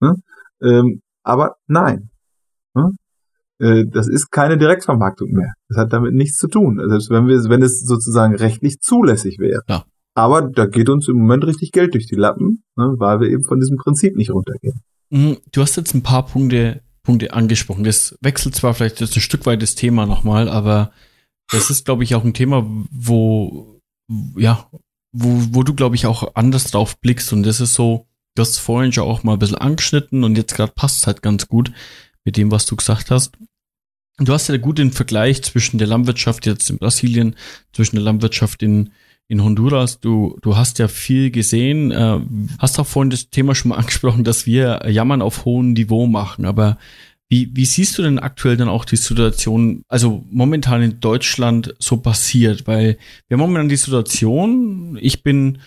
[0.00, 0.14] Ne?
[0.62, 2.08] Ähm, aber nein.
[2.74, 2.92] Ne?
[3.58, 5.52] Äh, das ist keine Direktvermarktung mehr.
[5.68, 6.80] Das hat damit nichts zu tun.
[6.88, 9.60] Selbst wenn wir, wenn es sozusagen rechtlich zulässig wäre.
[9.68, 9.84] Ja.
[10.14, 13.44] Aber da geht uns im Moment richtig Geld durch die Lappen, ne, weil wir eben
[13.44, 14.80] von diesem Prinzip nicht runtergehen.
[15.10, 17.84] Mhm, du hast jetzt ein paar Punkte, Punkte angesprochen.
[17.84, 20.92] Das wechselt zwar vielleicht jetzt ein Stück weit das Thema nochmal, aber
[21.52, 23.75] das ist, glaube ich, auch ein Thema, wo
[24.36, 24.68] ja,
[25.12, 27.32] wo, wo du, glaube ich, auch anders drauf blickst.
[27.32, 30.54] Und das ist so, du hast vorhin schon auch mal ein bisschen angeschnitten und jetzt
[30.54, 31.72] gerade passt halt ganz gut
[32.24, 33.32] mit dem, was du gesagt hast.
[34.18, 37.36] Du hast ja gut den Vergleich zwischen der Landwirtschaft jetzt in Brasilien,
[37.72, 38.90] zwischen der Landwirtschaft in,
[39.28, 40.00] in Honduras.
[40.00, 42.20] Du, du hast ja viel gesehen, äh,
[42.58, 46.46] hast auch vorhin das Thema schon mal angesprochen, dass wir Jammern auf hohem Niveau machen.
[46.46, 46.78] Aber
[47.28, 51.96] wie, wie siehst du denn aktuell dann auch die Situation, also momentan in Deutschland so
[51.96, 52.66] passiert?
[52.66, 55.58] Weil wir haben momentan die Situation, ich bin,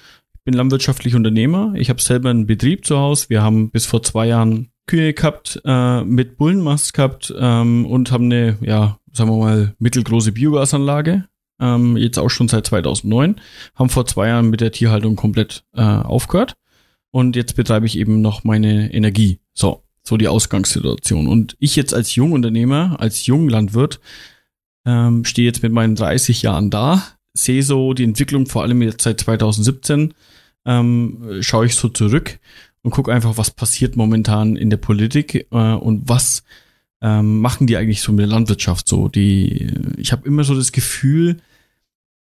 [0.45, 4.27] bin landwirtschaftlicher Unternehmer, ich habe selber einen Betrieb zu Hause, wir haben bis vor zwei
[4.27, 9.75] Jahren Kühe gehabt, äh, mit Bullenmast gehabt ähm, und haben eine, ja, sagen wir mal,
[9.79, 11.25] mittelgroße Biogasanlage,
[11.59, 13.35] ähm, jetzt auch schon seit 2009,
[13.75, 16.55] haben vor zwei Jahren mit der Tierhaltung komplett äh, aufgehört
[17.11, 19.39] und jetzt betreibe ich eben noch meine Energie.
[19.53, 21.27] So, so die Ausgangssituation.
[21.27, 23.99] Und ich jetzt als Jungunternehmer, als Junglandwirt,
[24.85, 29.03] ähm, stehe jetzt mit meinen 30 Jahren da, sehe so die Entwicklung, vor allem jetzt
[29.03, 30.13] seit 2017,
[30.65, 32.39] ähm, schaue ich so zurück
[32.81, 36.43] und gucke einfach, was passiert momentan in der Politik äh, und was
[37.01, 39.07] ähm, machen die eigentlich so mit der Landwirtschaft so.
[39.07, 41.37] Die, ich habe immer so das Gefühl,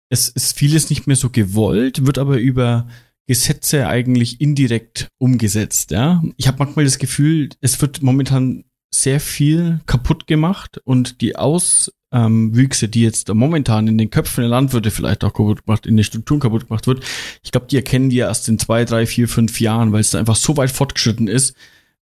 [0.09, 2.87] es ist vieles nicht mehr so gewollt, wird aber über
[3.27, 5.91] Gesetze eigentlich indirekt umgesetzt.
[5.91, 8.63] Ja, ich habe manchmal das Gefühl, es wird momentan
[8.93, 14.91] sehr viel kaputt gemacht und die Auswüchse, die jetzt momentan in den Köpfen der Landwirte
[14.91, 17.03] vielleicht auch kaputt gemacht, in den Strukturen kaputt gemacht wird,
[17.43, 20.19] ich glaube, die erkennen die erst in zwei, drei, vier, fünf Jahren, weil es da
[20.19, 21.53] einfach so weit fortgeschritten ist,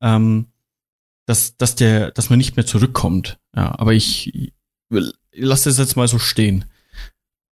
[0.00, 0.48] ähm,
[1.26, 3.38] dass, dass der, dass man nicht mehr zurückkommt.
[3.54, 4.52] Ja, aber ich, ich
[5.32, 6.64] lasse das jetzt mal so stehen.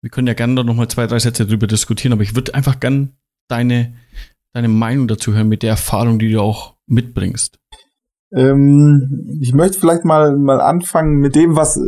[0.01, 2.81] Wir können ja gerne noch mal zwei, drei Sätze darüber diskutieren, aber ich würde einfach
[2.81, 3.17] gern
[3.53, 3.95] deine,
[4.53, 7.59] deine Meinung dazu hören mit der Erfahrung, die du auch mitbringst.
[8.35, 11.79] Ähm, ich möchte vielleicht mal, mal anfangen mit dem, was,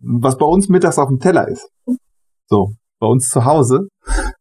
[0.00, 1.68] was bei uns mittags auf dem Teller ist.
[2.48, 3.88] So, bei uns zu Hause.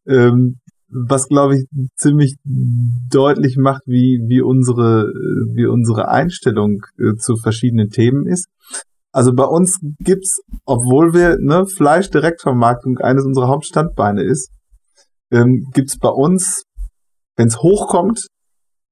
[0.07, 0.57] Ähm,
[0.95, 1.65] was glaube ich
[1.95, 5.11] ziemlich deutlich macht, wie, wie unsere,
[5.53, 8.47] wie unsere Einstellung äh, zu verschiedenen Themen ist.
[9.11, 14.49] Also bei uns gibt's, obwohl wir ne, Fleischdirektvermarktung eines unserer Hauptstandbeine ist,
[15.33, 16.63] ähm, gibt's bei uns,
[17.35, 18.27] wenn es hochkommt,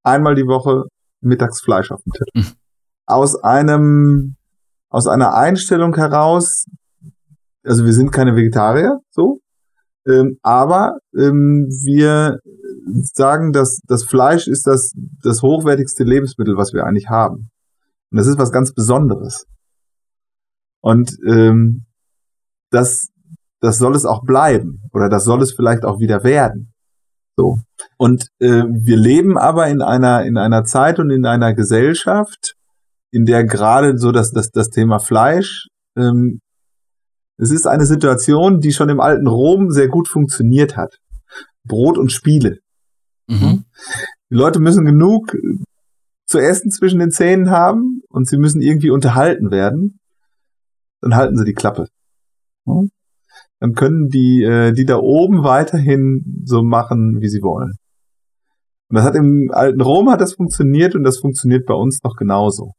[0.04, 0.84] einmal die Woche
[1.22, 2.34] Mittagsfleisch auf dem Tisch.
[2.34, 2.56] Mhm.
[3.06, 4.36] Aus einem,
[4.90, 6.66] aus einer Einstellung heraus,
[7.64, 9.40] also wir sind keine Vegetarier, so,
[10.08, 12.40] ähm, aber ähm, wir
[13.14, 17.52] sagen, dass das Fleisch ist das, das hochwertigste Lebensmittel, was wir eigentlich haben.
[18.10, 19.46] Und das ist was ganz Besonderes.
[20.82, 21.86] Und ähm,
[22.72, 23.11] das
[23.62, 26.74] das soll es auch bleiben oder das soll es vielleicht auch wieder werden.
[27.38, 27.60] So.
[27.98, 32.56] Und äh, wir leben aber in einer, in einer Zeit und in einer Gesellschaft,
[33.12, 36.40] in der gerade so das, das, das Thema Fleisch, ähm,
[37.38, 40.98] es ist eine Situation, die schon im alten Rom sehr gut funktioniert hat.
[41.64, 42.60] Brot und Spiele.
[43.28, 43.66] Mhm.
[44.30, 45.36] Die Leute müssen genug
[46.28, 50.00] zu essen zwischen den Zähnen haben und sie müssen irgendwie unterhalten werden.
[51.02, 51.88] Dann halten sie die Klappe.
[53.62, 57.74] Dann können die, äh, die da oben weiterhin so machen, wie sie wollen.
[58.90, 62.16] Und das hat im alten Rom hat das funktioniert und das funktioniert bei uns noch
[62.16, 62.74] genauso.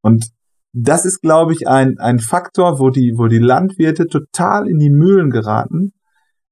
[0.00, 0.24] Und
[0.72, 4.88] das ist, glaube ich, ein, ein Faktor, wo die, wo die Landwirte total in die
[4.88, 5.92] Mühlen geraten,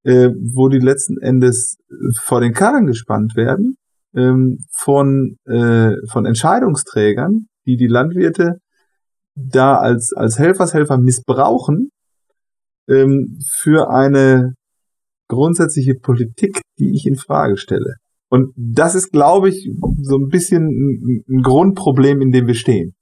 [0.03, 1.79] äh, wo die letzten Endes
[2.21, 3.77] vor den Karren gespannt werden
[4.15, 8.57] ähm, von, äh, von Entscheidungsträgern, die die Landwirte
[9.37, 11.91] da als, als Helfershelfer missbrauchen
[12.89, 14.55] ähm, für eine
[15.28, 17.97] grundsätzliche Politik, die ich in Frage stelle.
[18.30, 19.70] Und das ist, glaube ich,
[20.03, 22.95] so ein bisschen ein, ein Grundproblem, in dem wir stehen.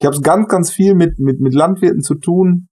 [0.00, 2.68] Ich habe ganz, ganz viel mit, mit, mit Landwirten zu tun,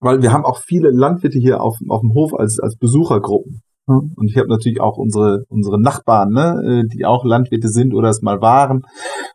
[0.00, 3.62] weil wir haben auch viele Landwirte hier auf, auf dem Hof als, als Besuchergruppen.
[3.86, 8.10] Und ich habe natürlich auch unsere, unsere Nachbarn, ne, äh, die auch Landwirte sind oder
[8.10, 8.82] es mal waren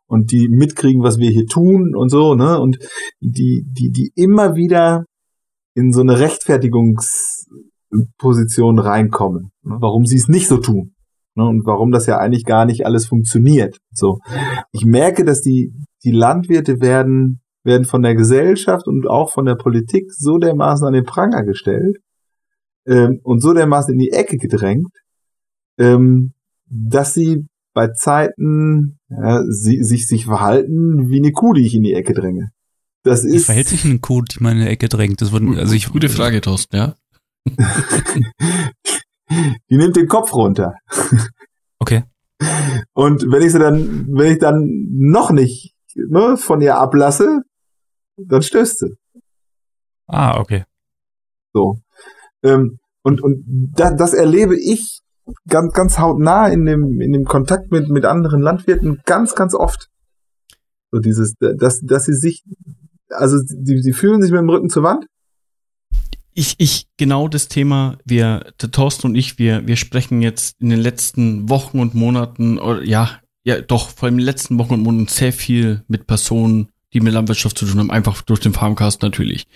[0.06, 2.60] und die mitkriegen, was wir hier tun und so, ne?
[2.60, 2.78] Und
[3.20, 5.06] die, die, die immer wieder
[5.76, 9.78] in so eine Rechtfertigungsposition reinkommen, ne?
[9.80, 10.94] warum sie es nicht so tun.
[11.36, 11.46] Ne?
[11.46, 13.80] Und warum das ja eigentlich gar nicht alles funktioniert.
[13.92, 14.20] So.
[14.72, 19.56] Ich merke, dass die, die Landwirte werden, werden von der Gesellschaft und auch von der
[19.56, 21.98] Politik so dermaßen an den Pranger gestellt,
[22.86, 24.92] ähm, und so dermaßen in die Ecke gedrängt,
[25.78, 26.34] ähm,
[26.66, 31.84] dass sie bei Zeiten ja, sie, sich, sich verhalten wie eine Kuh, die ich in
[31.84, 32.50] die Ecke dränge.
[33.04, 33.34] Das ist.
[33.34, 35.22] Wie verhält sich eine Kuh, die man in die Ecke drängt?
[35.22, 36.96] Das wird, also ich, gute Frage, Thorsten, ja.
[39.30, 40.74] die nimmt den Kopf runter.
[41.80, 42.04] Okay.
[42.94, 47.42] Und wenn ich sie dann, wenn ich dann noch nicht ne, von ihr ablasse,
[48.16, 48.96] dann stößt sie.
[50.08, 50.64] Ah, okay.
[51.54, 51.78] So.
[52.44, 53.44] Ähm, und und
[53.76, 55.02] das, das erlebe ich
[55.48, 59.90] ganz, ganz hautnah in dem, in dem Kontakt mit, mit anderen Landwirten ganz, ganz oft.
[60.92, 62.44] So dieses, dass, dass sie sich,
[63.18, 65.06] also sie, sie fühlen sich mit dem Rücken zur Wand.
[66.36, 70.70] Ich, ich, genau das Thema, wir, der Thorsten und ich, wir, wir sprechen jetzt in
[70.70, 74.74] den letzten Wochen und Monaten, oder ja, ja, doch, vor allem in den letzten Wochen
[74.74, 78.54] und Monaten sehr viel mit Personen, die mit Landwirtschaft zu tun haben, einfach durch den
[78.54, 79.48] Farmcast natürlich.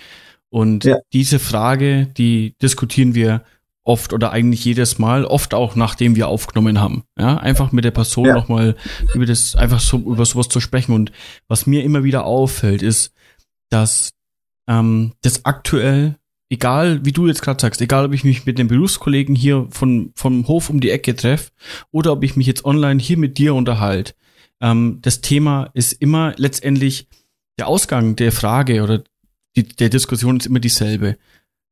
[0.49, 0.97] Und ja.
[1.13, 3.43] diese Frage, die diskutieren wir
[3.83, 7.03] oft oder eigentlich jedes Mal, oft auch nachdem wir aufgenommen haben.
[7.17, 8.33] Ja, einfach mit der Person ja.
[8.33, 8.75] nochmal
[9.13, 10.93] über das, einfach so über sowas zu sprechen.
[10.93, 11.11] Und
[11.47, 13.13] was mir immer wieder auffällt, ist,
[13.69, 14.11] dass
[14.67, 16.17] ähm, das aktuell,
[16.49, 20.11] egal wie du jetzt gerade sagst, egal ob ich mich mit den Berufskollegen hier von,
[20.15, 21.51] vom Hof um die Ecke treffe
[21.91, 24.13] oder ob ich mich jetzt online hier mit dir unterhalte,
[24.61, 27.07] ähm, das Thema ist immer letztendlich
[27.57, 29.03] der Ausgang der Frage oder
[29.55, 31.17] die, der Diskussion ist immer dieselbe.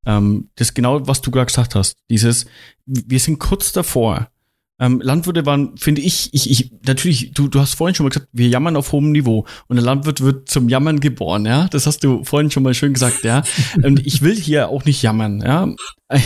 [0.05, 1.97] Ähm, das genau, was du gerade gesagt hast.
[2.09, 2.45] Dieses,
[2.85, 4.29] wir sind kurz davor.
[4.77, 8.27] Ähm, Landwirte waren, finde ich, ich, ich, natürlich, du, du hast vorhin schon mal gesagt,
[8.33, 11.67] wir jammern auf hohem Niveau und der Landwirt wird zum Jammern geboren, ja.
[11.69, 13.43] Das hast du vorhin schon mal schön gesagt, ja.
[13.83, 15.69] Und ich will hier auch nicht jammern, ja.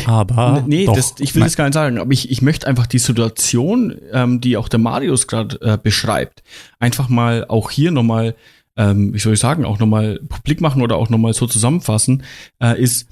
[0.07, 1.47] Aber nee, doch, das, ich will nein.
[1.47, 4.79] das gar nicht sagen, aber ich, ich möchte einfach die Situation, ähm, die auch der
[4.79, 6.41] Marius gerade äh, beschreibt,
[6.79, 8.35] einfach mal auch hier nochmal
[8.79, 12.23] ähm, wie soll ich sagen, auch nochmal publik machen oder auch nochmal so zusammenfassen,
[12.63, 13.07] äh, ist,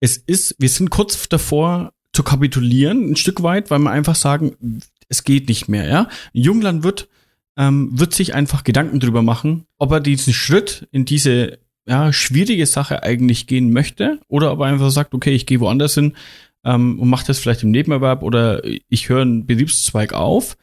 [0.00, 4.80] es ist, wir sind kurz davor zu kapitulieren, ein Stück weit, weil wir einfach sagen,
[5.08, 6.08] es geht nicht mehr, ja.
[6.32, 7.08] Jungland wird,
[7.56, 12.66] ähm, wird sich einfach Gedanken drüber machen, ob er diesen Schritt in diese ja, schwierige
[12.66, 16.14] Sache eigentlich gehen möchte oder ob er einfach sagt, okay, ich gehe woanders hin
[16.64, 20.56] ähm, und mache das vielleicht im Nebenerwerb oder ich höre einen Betriebszweig auf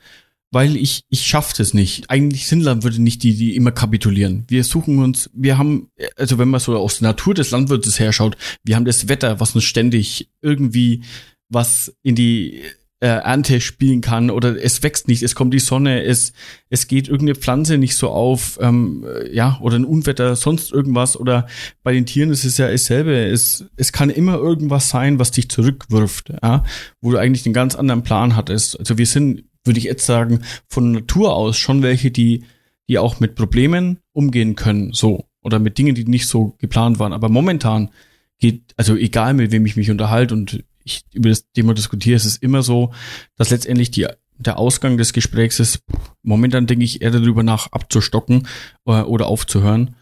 [0.51, 2.09] weil ich ich schaffe es nicht.
[2.09, 4.43] Eigentlich sind Landwirte nicht die, die immer kapitulieren.
[4.49, 8.35] Wir suchen uns, wir haben, also wenn man so aus der Natur des Landwirtes herschaut,
[8.63, 11.03] wir haben das Wetter, was uns ständig irgendwie
[11.51, 12.61] was in die
[12.99, 16.33] äh, Ernte spielen kann oder es wächst nicht, es kommt die Sonne, es
[16.69, 21.47] es geht irgendeine Pflanze nicht so auf, ähm, ja oder ein Unwetter, sonst irgendwas oder
[21.83, 23.25] bei den Tieren ist es ja dasselbe.
[23.25, 26.63] Es es kann immer irgendwas sein, was dich zurückwirft, ja,
[27.01, 28.79] wo du eigentlich einen ganz anderen Plan hattest.
[28.79, 32.45] Also wir sind würde ich jetzt sagen, von Natur aus schon welche, die,
[32.87, 35.25] die auch mit Problemen umgehen können, so.
[35.43, 37.13] Oder mit Dingen, die nicht so geplant waren.
[37.13, 37.89] Aber momentan
[38.37, 42.25] geht, also egal mit wem ich mich unterhalte und ich über das Thema diskutiere, ist
[42.25, 42.91] es immer so,
[43.37, 44.07] dass letztendlich die,
[44.37, 45.83] der Ausgang des Gesprächs ist,
[46.23, 48.47] momentan denke ich eher darüber nach, abzustocken
[48.85, 49.95] oder, äh, oder aufzuhören,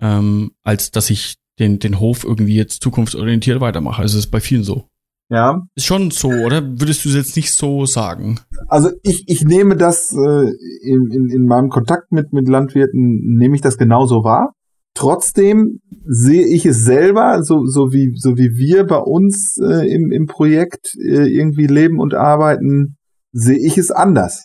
[0.00, 4.02] ähm, als dass ich den, den Hof irgendwie jetzt zukunftsorientiert weitermache.
[4.02, 4.86] Also es ist bei vielen so.
[5.30, 5.62] Ja.
[5.76, 6.80] Ist schon so, oder?
[6.80, 8.40] Würdest du es jetzt nicht so sagen?
[8.66, 10.50] Also ich, ich nehme das äh,
[10.82, 14.54] in, in, in meinem Kontakt mit, mit Landwirten, nehme ich das genauso wahr.
[15.00, 20.12] Trotzdem sehe ich es selber, so, so, wie, so wie wir bei uns äh, im,
[20.12, 22.98] im Projekt äh, irgendwie leben und arbeiten,
[23.32, 24.44] sehe ich es anders.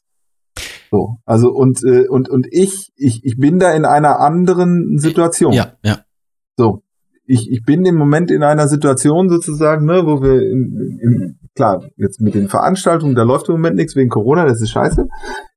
[0.91, 5.51] So, also und, äh, und, und ich, ich, ich bin da in einer anderen Situation.
[5.51, 5.99] Ja, ja.
[6.55, 6.83] So,
[7.25, 11.83] ich, ich bin im Moment in einer Situation sozusagen, ne, wo wir in, in, klar,
[11.97, 15.05] jetzt mit den Veranstaltungen, da läuft im Moment nichts wegen Corona, das ist scheiße,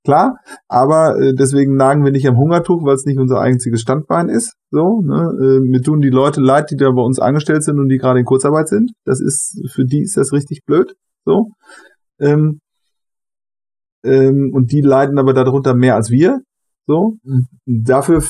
[0.08, 0.38] klar,
[0.68, 4.54] aber äh, deswegen nagen wir nicht am Hungertuch, weil es nicht unser einziges Standbein ist,
[4.70, 7.90] so, ne, äh, mir tun die Leute leid, die da bei uns angestellt sind und
[7.90, 10.94] die gerade in Kurzarbeit sind, das ist, für die ist das richtig blöd,
[11.26, 11.50] so,
[12.20, 12.60] ähm,
[14.02, 16.40] ähm, und die leiden aber darunter mehr als wir,
[16.88, 17.18] so.
[17.66, 18.22] Dafür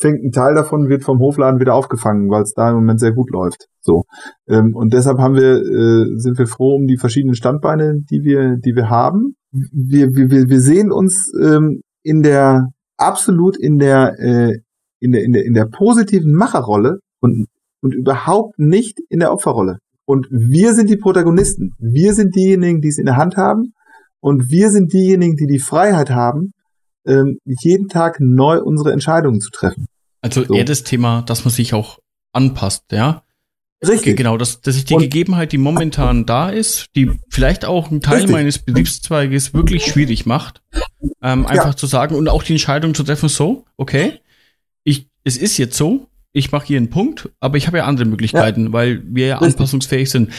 [0.00, 3.12] fängt ein Teil davon, wird vom Hofladen wieder aufgefangen, weil es da im Moment sehr
[3.12, 3.66] gut läuft.
[3.80, 4.04] So.
[4.48, 8.56] Ähm, und deshalb haben wir, äh, sind wir froh um die verschiedenen Standbeine, die wir,
[8.56, 9.36] die wir haben.
[9.52, 14.54] Wir, wir, wir sehen uns ähm, in der, absolut in der, äh,
[14.98, 17.46] in der, in der, in der positiven Macherrolle und,
[17.82, 19.78] und überhaupt nicht in der Opferrolle.
[20.06, 21.72] Und wir sind die Protagonisten.
[21.78, 23.74] Wir sind diejenigen, die es in der Hand haben.
[24.20, 26.52] Und wir sind diejenigen, die die Freiheit haben,
[27.06, 29.86] ähm, jeden Tag neu unsere Entscheidungen zu treffen.
[30.22, 30.54] Also so.
[30.54, 31.98] eher das Thema, dass man sich auch
[32.32, 33.22] anpasst, ja?
[33.86, 34.16] Richtig.
[34.16, 38.00] Genau, dass, dass ich die und, Gegebenheit, die momentan da ist, die vielleicht auch einen
[38.00, 38.32] Teil richtig.
[38.32, 40.62] meines Betriebszweiges wirklich schwierig macht,
[41.22, 41.76] ähm, einfach ja.
[41.76, 44.20] zu sagen und auch die Entscheidung zu treffen, so, okay,
[44.82, 48.06] ich, es ist jetzt so, ich mache hier einen Punkt, aber ich habe ja andere
[48.06, 48.72] Möglichkeiten, ja.
[48.72, 49.54] weil wir ja richtig.
[49.54, 50.32] anpassungsfähig sind.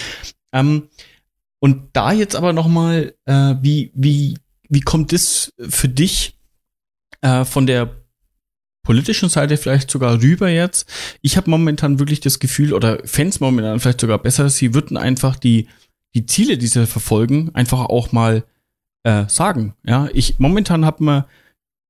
[0.52, 0.90] Ähm,
[1.60, 4.38] und da jetzt aber noch mal, äh, wie wie
[4.70, 6.37] wie kommt das für dich
[7.22, 7.90] äh, von der
[8.84, 10.90] politischen Seite vielleicht sogar rüber jetzt.
[11.22, 15.36] Ich habe momentan wirklich das Gefühl, oder Fans momentan vielleicht sogar besser, sie würden einfach
[15.36, 15.68] die,
[16.16, 18.46] die Ziele, die sie verfolgen, einfach auch mal
[19.04, 19.76] äh, sagen.
[19.86, 21.28] Ja, ich momentan habe mir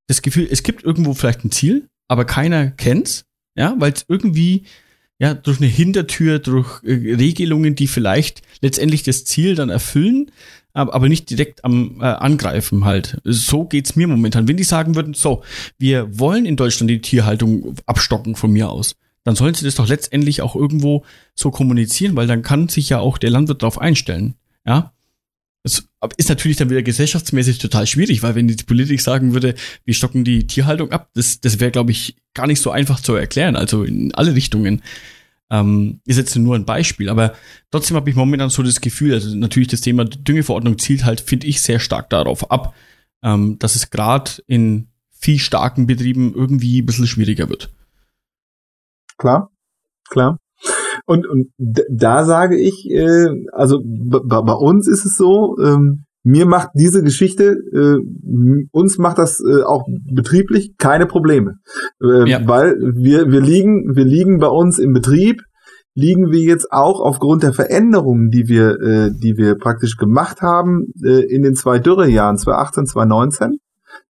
[0.07, 3.25] das Gefühl, es gibt irgendwo vielleicht ein Ziel, aber keiner kennt's,
[3.55, 4.65] ja, weil es irgendwie
[5.19, 10.31] ja durch eine Hintertür, durch äh, Regelungen, die vielleicht letztendlich das Ziel dann erfüllen,
[10.73, 13.19] aber nicht direkt am äh, Angreifen halt.
[13.23, 14.47] So geht's mir momentan.
[14.47, 15.43] Wenn die sagen würden, so,
[15.79, 19.87] wir wollen in Deutschland die Tierhaltung abstocken von mir aus, dann sollen sie das doch
[19.87, 21.03] letztendlich auch irgendwo
[21.33, 24.35] so kommunizieren, weil dann kann sich ja auch der Landwirt darauf einstellen.
[24.65, 24.93] Ja.
[25.99, 29.93] Das ist natürlich dann wieder gesellschaftsmäßig total schwierig, weil wenn die Politik sagen würde, wir
[29.93, 33.55] stocken die Tierhaltung ab, das, das wäre, glaube ich, gar nicht so einfach zu erklären,
[33.55, 34.83] also in alle Richtungen.
[35.49, 37.33] Ähm, ist jetzt nur ein Beispiel, aber
[37.71, 41.47] trotzdem habe ich momentan so das Gefühl, also natürlich das Thema Düngeverordnung zielt halt, finde
[41.47, 42.75] ich, sehr stark darauf ab,
[43.23, 47.69] ähm, dass es gerade in viel starken Betrieben irgendwie ein bisschen schwieriger wird.
[49.17, 49.51] Klar,
[50.09, 50.37] klar.
[51.07, 56.71] Und, und da sage ich, äh, also bei uns ist es so, ähm, mir macht
[56.73, 57.95] diese Geschichte, äh,
[58.71, 61.53] uns macht das äh, auch betrieblich keine Probleme.
[62.03, 62.41] Äh, ja.
[62.45, 65.41] Weil wir, wir liegen, wir liegen bei uns im Betrieb,
[65.95, 70.87] liegen wir jetzt auch aufgrund der Veränderungen, die wir, äh, die wir praktisch gemacht haben
[71.01, 73.59] äh, in den zwei Dürrejahren 2018, 2019,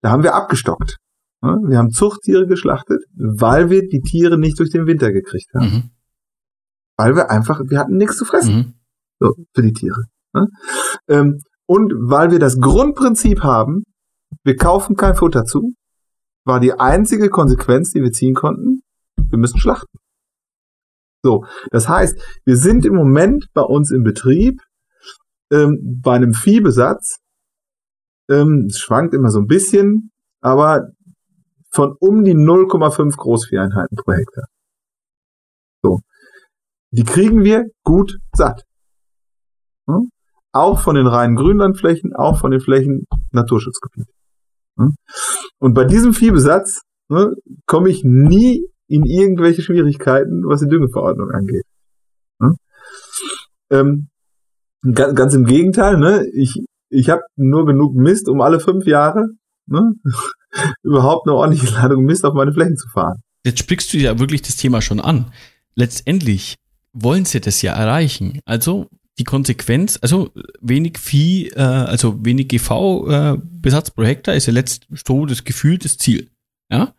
[0.00, 0.96] da haben wir abgestockt.
[1.42, 5.66] Wir haben Zuchttiere geschlachtet, weil wir die Tiere nicht durch den Winter gekriegt haben.
[5.66, 5.90] Mhm.
[6.96, 8.54] Weil wir einfach, wir hatten nichts zu fressen.
[8.54, 8.74] Mhm.
[9.20, 10.04] So, für die Tiere.
[11.08, 13.84] Ähm, und weil wir das Grundprinzip haben,
[14.44, 15.72] wir kaufen kein Futter zu,
[16.44, 18.82] war die einzige Konsequenz, die wir ziehen konnten,
[19.16, 19.98] wir müssen schlachten.
[21.22, 24.60] So, das heißt, wir sind im Moment bei uns im Betrieb
[25.50, 27.18] ähm, bei einem Viehbesatz,
[28.30, 30.90] ähm, es schwankt immer so ein bisschen, aber
[31.70, 34.44] von um die 0,5 Großvieheinheiten pro Hektar.
[35.82, 36.00] So.
[36.90, 38.62] Die kriegen wir gut satt.
[39.88, 40.10] Hm?
[40.56, 44.06] auch von den reinen Grünlandflächen, auch von den Flächen Naturschutzgebiet.
[45.58, 47.34] Und bei diesem Viehbesatz ne,
[47.66, 51.64] komme ich nie in irgendwelche Schwierigkeiten, was die Düngeverordnung angeht.
[53.68, 54.08] Ähm,
[54.82, 56.24] ganz, ganz, im Gegenteil, ne?
[56.32, 59.30] ich, ich habe nur genug Mist, um alle fünf Jahre
[59.66, 59.94] ne,
[60.82, 63.20] überhaupt eine ordentliche Ladung Mist auf meine Flächen zu fahren.
[63.44, 65.32] Jetzt sprichst du ja wirklich das Thema schon an.
[65.74, 66.56] Letztendlich
[66.96, 68.40] wollen sie das ja erreichen.
[68.44, 68.88] Also
[69.18, 70.30] die Konsequenz, also
[70.60, 75.78] wenig Vieh, äh, also wenig GV-Besatz äh, pro Hektar ist ja letztlich so das Gefühl,
[75.78, 76.30] das Ziel.
[76.70, 76.94] Ja?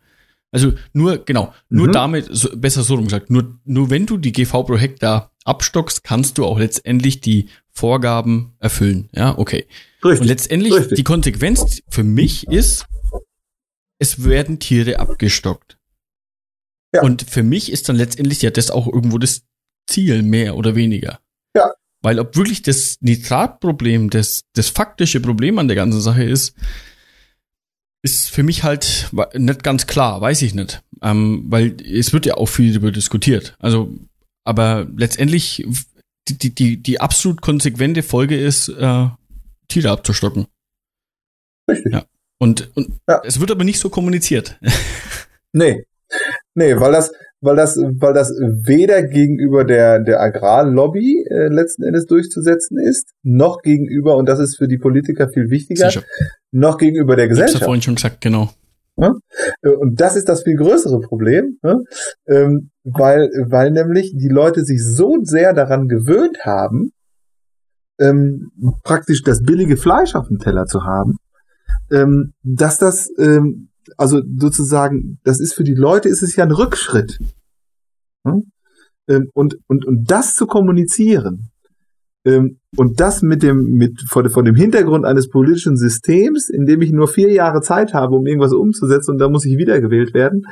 [0.50, 1.92] Also nur, genau, nur mhm.
[1.92, 6.38] damit, so, besser so gesagt, nur, nur wenn du die GV pro Hektar abstockst, kannst
[6.38, 9.08] du auch letztendlich die Vorgaben erfüllen.
[9.12, 9.66] Ja, okay.
[10.04, 10.20] Richtig.
[10.20, 10.96] Und letztendlich Richtig.
[10.96, 12.86] die Konsequenz für mich ist,
[13.98, 15.78] es werden Tiere abgestockt.
[16.94, 17.02] Ja.
[17.02, 19.42] Und für mich ist dann letztendlich ja das auch irgendwo das
[19.88, 21.18] Ziel, mehr oder weniger.
[21.56, 21.72] Ja,
[22.02, 26.54] weil ob wirklich das Nitratproblem das, das faktische Problem an der ganzen Sache ist,
[28.02, 30.82] ist für mich halt nicht ganz klar, weiß ich nicht.
[31.02, 33.56] Ähm, weil es wird ja auch viel darüber diskutiert.
[33.58, 33.92] Also,
[34.44, 35.66] aber letztendlich
[36.28, 39.08] die, die, die absolut konsequente Folge ist, äh,
[39.66, 40.46] Tiere abzustocken.
[41.68, 41.92] Richtig.
[41.92, 42.04] Ja.
[42.38, 43.20] Und, und ja.
[43.24, 44.58] es wird aber nicht so kommuniziert.
[45.54, 45.82] Nee.
[46.54, 47.10] Nee, weil das,
[47.40, 53.62] weil das, weil das weder gegenüber der, der Agrarlobby äh, letzten Endes durchzusetzen ist, noch
[53.62, 56.04] gegenüber, und das ist für die Politiker viel wichtiger, Sicher.
[56.50, 57.56] noch gegenüber der Gesellschaft.
[57.56, 58.50] Ich ja vorhin schon gesagt, genau.
[58.96, 59.14] Ja?
[59.62, 61.58] Und das ist das viel größere Problem,
[62.26, 66.90] ähm, weil, weil nämlich die Leute sich so sehr daran gewöhnt haben,
[68.00, 68.50] ähm,
[68.82, 71.18] praktisch das billige Fleisch auf dem Teller zu haben,
[71.92, 73.08] ähm, dass das,
[73.96, 77.18] also sozusagen, das ist für die Leute, ist es ja ein Rückschritt.
[78.26, 78.50] Hm?
[79.32, 81.50] Und, und, und das zu kommunizieren,
[82.28, 86.82] ähm, und das mit dem, mit, vor, vor dem Hintergrund eines politischen Systems, in dem
[86.82, 90.42] ich nur vier Jahre Zeit habe, um irgendwas umzusetzen und da muss ich wiedergewählt werden,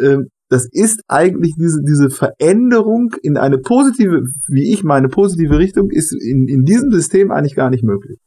[0.00, 5.90] ähm, das ist eigentlich diese, diese Veränderung in eine positive, wie ich meine, positive Richtung,
[5.90, 8.18] ist in, in diesem System eigentlich gar nicht möglich.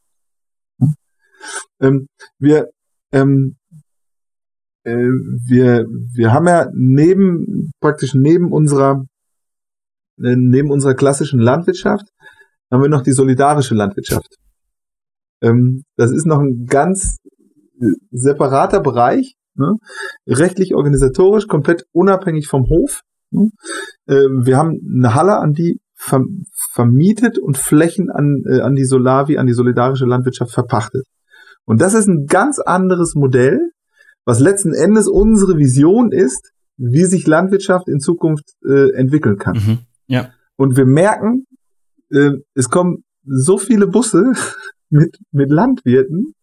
[1.80, 2.08] Ähm,
[2.38, 2.68] wir,
[3.12, 3.56] ähm,
[4.86, 5.10] äh,
[5.48, 9.04] wir, wir haben ja neben, praktisch neben unserer,
[10.22, 12.06] äh, neben unserer klassischen Landwirtschaft,
[12.70, 14.36] haben wir noch die solidarische Landwirtschaft.
[15.42, 17.18] Ähm, das ist noch ein ganz
[17.80, 19.76] äh, separater Bereich, Ne?
[20.26, 23.00] Rechtlich, organisatorisch, komplett unabhängig vom Hof.
[23.30, 23.48] Ne?
[24.06, 25.80] Äh, wir haben eine Halle, an die
[26.74, 31.04] vermietet und Flächen an, äh, an die Solavi, an die solidarische Landwirtschaft verpachtet.
[31.64, 33.58] Und das ist ein ganz anderes Modell,
[34.26, 39.56] was letzten Endes unsere Vision ist, wie sich Landwirtschaft in Zukunft äh, entwickeln kann.
[39.56, 40.30] Mhm, ja.
[40.56, 41.46] Und wir merken,
[42.10, 44.32] äh, es kommen so viele Busse
[44.90, 46.34] mit, mit Landwirten,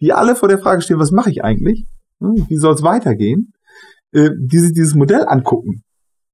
[0.00, 1.86] die alle vor der Frage stehen, was mache ich eigentlich?
[2.20, 3.52] Hm, wie soll es weitergehen,
[4.12, 5.82] äh, die sich dieses Modell angucken.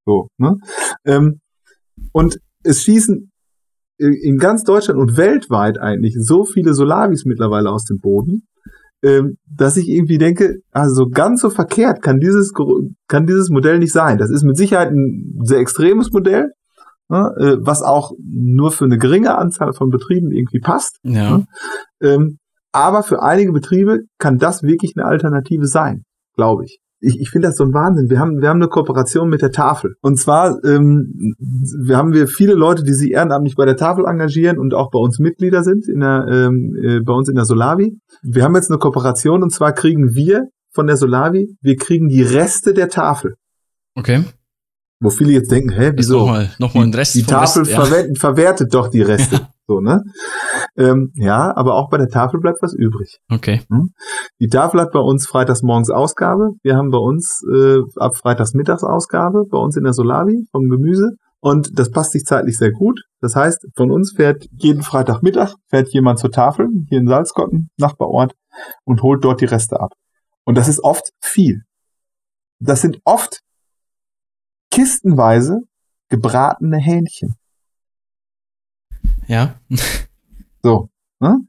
[0.07, 0.57] So, ne?
[1.05, 1.41] Ähm,
[2.13, 3.31] und es schießen
[3.99, 8.47] äh, in ganz Deutschland und weltweit eigentlich so viele Solavis mittlerweile aus dem Boden,
[9.03, 12.53] dass ich irgendwie denke, also ganz so verkehrt kann dieses,
[13.07, 14.19] kann dieses Modell nicht sein.
[14.19, 16.53] Das ist mit Sicherheit ein sehr extremes Modell,
[17.09, 20.99] ne, äh, was auch nur für eine geringe Anzahl von Betrieben irgendwie passt.
[21.03, 21.39] Ja.
[21.39, 21.47] Ne?
[22.01, 22.39] Ähm,
[22.73, 26.81] aber für einige Betriebe kann das wirklich eine Alternative sein, glaube ich.
[27.05, 28.09] Ich, ich finde das so ein Wahnsinn.
[28.09, 29.95] Wir haben, wir haben eine Kooperation mit der Tafel.
[30.01, 31.35] Und zwar ähm,
[31.87, 34.99] wir haben wir viele Leute, die sich ehrenamtlich bei der Tafel engagieren und auch bei
[34.99, 37.99] uns Mitglieder sind, in der, ähm, äh, bei uns in der Solavi.
[38.23, 42.23] Wir haben jetzt eine Kooperation und zwar kriegen wir von der Solavi, wir kriegen die
[42.23, 43.35] Reste der Tafel.
[43.95, 44.25] Okay.
[45.01, 46.19] Wo viele jetzt denken, hä, wieso?
[46.19, 48.15] Nochmal, nochmal ein Rest Die, die Tafel Rest, ja.
[48.19, 49.37] verwertet doch die Reste.
[49.37, 49.49] Ja.
[49.67, 50.03] So, ne?
[50.77, 53.19] Ähm, ja, aber auch bei der Tafel bleibt was übrig.
[53.31, 53.63] Okay.
[53.71, 53.91] Hm?
[54.41, 56.51] Die Tafel hat bei uns freitags morgens Ausgabe.
[56.63, 60.69] Wir haben bei uns äh, ab freitags mittags Ausgabe, bei uns in der Solavi vom
[60.69, 61.13] Gemüse.
[61.41, 63.03] Und das passt sich zeitlich sehr gut.
[63.21, 68.35] Das heißt, von uns fährt jeden Freitagmittag fährt jemand zur Tafel, hier in Salzkotten, Nachbarort,
[68.85, 69.93] und holt dort die Reste ab.
[70.45, 71.63] Und das ist oft viel.
[72.61, 73.41] Das sind oft
[74.71, 75.61] kistenweise
[76.09, 77.35] gebratene Hähnchen.
[79.27, 79.55] Ja.
[80.63, 80.89] so.
[81.21, 81.41] Ne?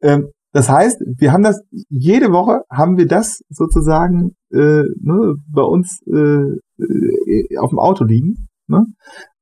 [0.00, 5.62] Ähm, das heißt, wir haben das, jede Woche haben wir das sozusagen äh, ne, bei
[5.62, 8.84] uns äh, äh, auf dem Auto liegen ne?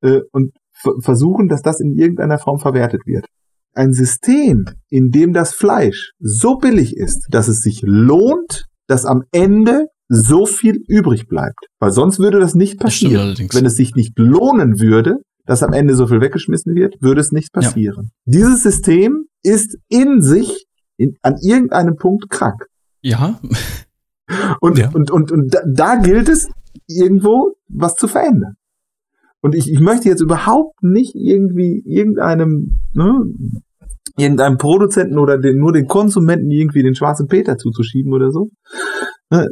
[0.02, 0.52] äh, und
[1.00, 3.26] versuchen, dass das in irgendeiner Form verwertet wird.
[3.74, 9.24] Ein System, in dem das Fleisch so billig ist, dass es sich lohnt, dass am
[9.32, 11.66] Ende so viel übrig bleibt.
[11.78, 13.36] Weil sonst würde das nicht passieren.
[13.38, 15.18] Das Wenn es sich nicht lohnen würde,
[15.50, 18.12] dass am Ende so viel weggeschmissen wird, würde es nicht passieren.
[18.24, 18.32] Ja.
[18.38, 22.66] Dieses System ist in sich in, an irgendeinem Punkt krank.
[23.02, 23.40] Ja.
[24.60, 24.90] Und, ja.
[24.94, 26.48] und, und, und da, da gilt es,
[26.86, 28.54] irgendwo was zu verändern.
[29.40, 33.24] Und ich, ich möchte jetzt überhaupt nicht irgendwie irgendeinem, ne,
[34.16, 38.50] irgendeinem Produzenten oder den, nur den Konsumenten irgendwie den schwarzen Peter zuzuschieben oder so.
[39.30, 39.48] Ne,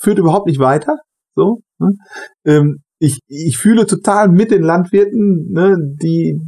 [0.00, 0.98] führt überhaupt nicht weiter.
[1.36, 1.60] So.
[1.78, 1.92] Ne?
[2.44, 6.38] Ähm, ich, ich fühle total mit den Landwirten, ne, die,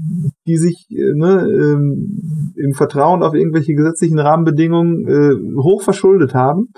[0.46, 6.68] die sich ne, ähm, im Vertrauen auf irgendwelche gesetzlichen Rahmenbedingungen äh, hoch verschuldet haben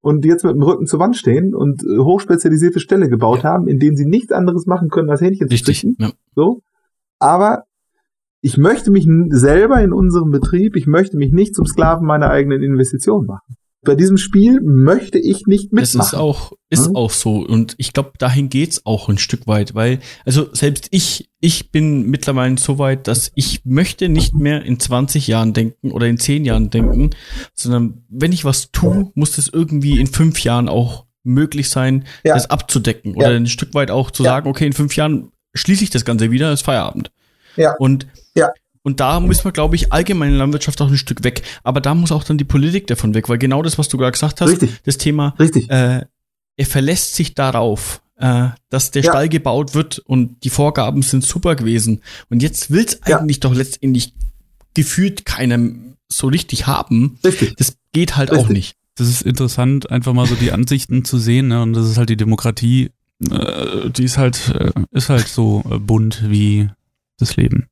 [0.00, 3.78] und jetzt mit dem Rücken zur Wand stehen und äh, hochspezialisierte Ställe gebaut haben, in
[3.78, 5.96] denen sie nichts anderes machen können, als Hähnchen zu züchten.
[5.98, 6.10] Ja.
[6.34, 6.62] So.
[7.18, 7.64] Aber
[8.40, 12.62] ich möchte mich selber in unserem Betrieb, ich möchte mich nicht zum Sklaven meiner eigenen
[12.62, 13.57] Investition machen
[13.88, 15.98] bei diesem Spiel möchte ich nicht mitmachen.
[15.98, 16.96] Das ist auch, ist hm?
[16.96, 17.38] auch so.
[17.38, 22.02] Und ich glaube, dahin geht's auch ein Stück weit, weil, also selbst ich, ich bin
[22.02, 26.44] mittlerweile so weit, dass ich möchte nicht mehr in 20 Jahren denken oder in 10
[26.44, 27.10] Jahren denken,
[27.54, 32.34] sondern wenn ich was tue, muss das irgendwie in 5 Jahren auch möglich sein, ja.
[32.34, 33.36] das abzudecken oder ja.
[33.38, 34.32] ein Stück weit auch zu ja.
[34.32, 37.10] sagen, okay, in 5 Jahren schließe ich das Ganze wieder, ist Feierabend.
[37.56, 37.74] Ja.
[37.78, 38.50] Und ja.
[38.82, 41.42] Und da müssen wir, glaube ich, allgemeine Landwirtschaft auch ein Stück weg.
[41.62, 44.12] Aber da muss auch dann die Politik davon weg, weil genau das, was du gerade
[44.12, 44.80] gesagt hast, Richtig.
[44.84, 45.68] das Thema Richtig.
[45.70, 46.04] Äh,
[46.56, 49.10] er verlässt sich darauf, äh, dass der Ja.
[49.12, 52.02] Stall gebaut wird und die Vorgaben sind super gewesen.
[52.30, 53.18] Und jetzt will's Ja.
[53.18, 54.14] eigentlich doch letztendlich
[54.74, 57.18] gefühlt keinem so richtig haben.
[57.24, 57.54] Richtig.
[57.56, 58.46] Das geht halt Richtig.
[58.46, 58.74] auch nicht.
[58.96, 61.62] Das ist interessant, einfach mal so die Ansichten zu sehen, ne?
[61.62, 62.90] Und das ist halt die Demokratie,
[63.30, 66.68] äh, die ist halt, äh, ist halt so äh, bunt wie
[67.18, 67.68] das Leben.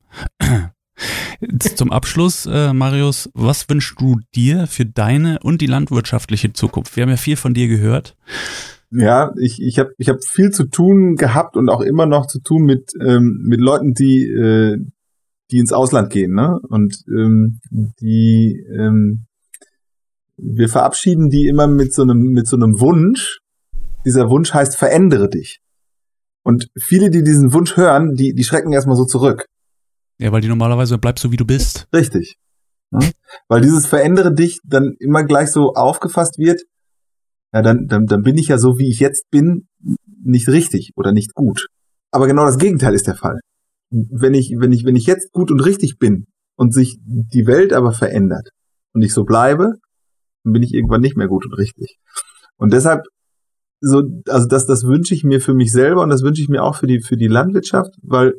[1.75, 6.95] Zum Abschluss, äh, Marius, was wünschst du dir für deine und die landwirtschaftliche Zukunft?
[6.95, 8.15] Wir haben ja viel von dir gehört.
[8.89, 12.39] Ja, ich, ich habe ich hab viel zu tun gehabt und auch immer noch zu
[12.41, 14.77] tun mit, ähm, mit Leuten, die, äh,
[15.51, 16.59] die ins Ausland gehen, ne?
[16.69, 19.27] Und ähm, die ähm,
[20.37, 23.39] wir verabschieden die immer mit so einem, mit so einem Wunsch.
[24.05, 25.59] Dieser Wunsch heißt, verändere dich.
[26.43, 29.47] Und viele, die diesen Wunsch hören, die, die schrecken erstmal so zurück.
[30.19, 31.87] Ja, weil die normalerweise bleibst so, wie du bist.
[31.93, 32.37] Richtig.
[32.91, 33.11] Ne?
[33.47, 36.61] Weil dieses Verändere dich dann immer gleich so aufgefasst wird,
[37.53, 39.67] ja, dann, dann, dann bin ich ja so, wie ich jetzt bin,
[40.23, 41.67] nicht richtig oder nicht gut.
[42.11, 43.39] Aber genau das Gegenteil ist der Fall.
[43.89, 47.71] Wenn ich, wenn ich, wenn ich jetzt gut und richtig bin und sich die Welt
[47.71, 48.49] aber verändert
[48.93, 49.75] und ich so bleibe,
[50.43, 51.97] dann bin ich irgendwann nicht mehr gut und richtig.
[52.57, 53.03] Und deshalb,
[53.79, 56.63] so, also das, das wünsche ich mir für mich selber und das wünsche ich mir
[56.63, 58.33] auch für die, für die Landwirtschaft, weil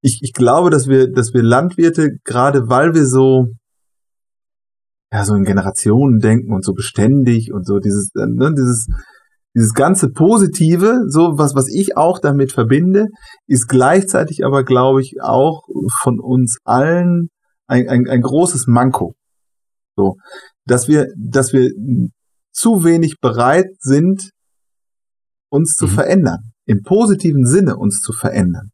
[0.00, 3.48] ich, ich glaube, dass wir, dass wir Landwirte, gerade weil wir so,
[5.12, 8.86] ja, so in Generationen denken und so beständig und so dieses, ne, dieses,
[9.54, 13.06] dieses ganze Positive, so was, was ich auch damit verbinde,
[13.46, 15.62] ist gleichzeitig aber, glaube ich, auch
[16.02, 17.28] von uns allen
[17.66, 19.14] ein, ein, ein großes Manko.
[19.96, 20.16] So,
[20.64, 21.70] dass wir, dass wir
[22.52, 24.30] zu wenig bereit sind,
[25.50, 25.90] uns zu Mhm.
[25.90, 26.38] verändern.
[26.66, 28.70] Im positiven Sinne uns zu verändern.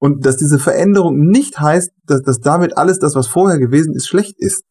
[0.00, 4.08] Und dass diese Veränderung nicht heißt, dass, dass damit alles das, was vorher gewesen ist,
[4.08, 4.64] schlecht ist.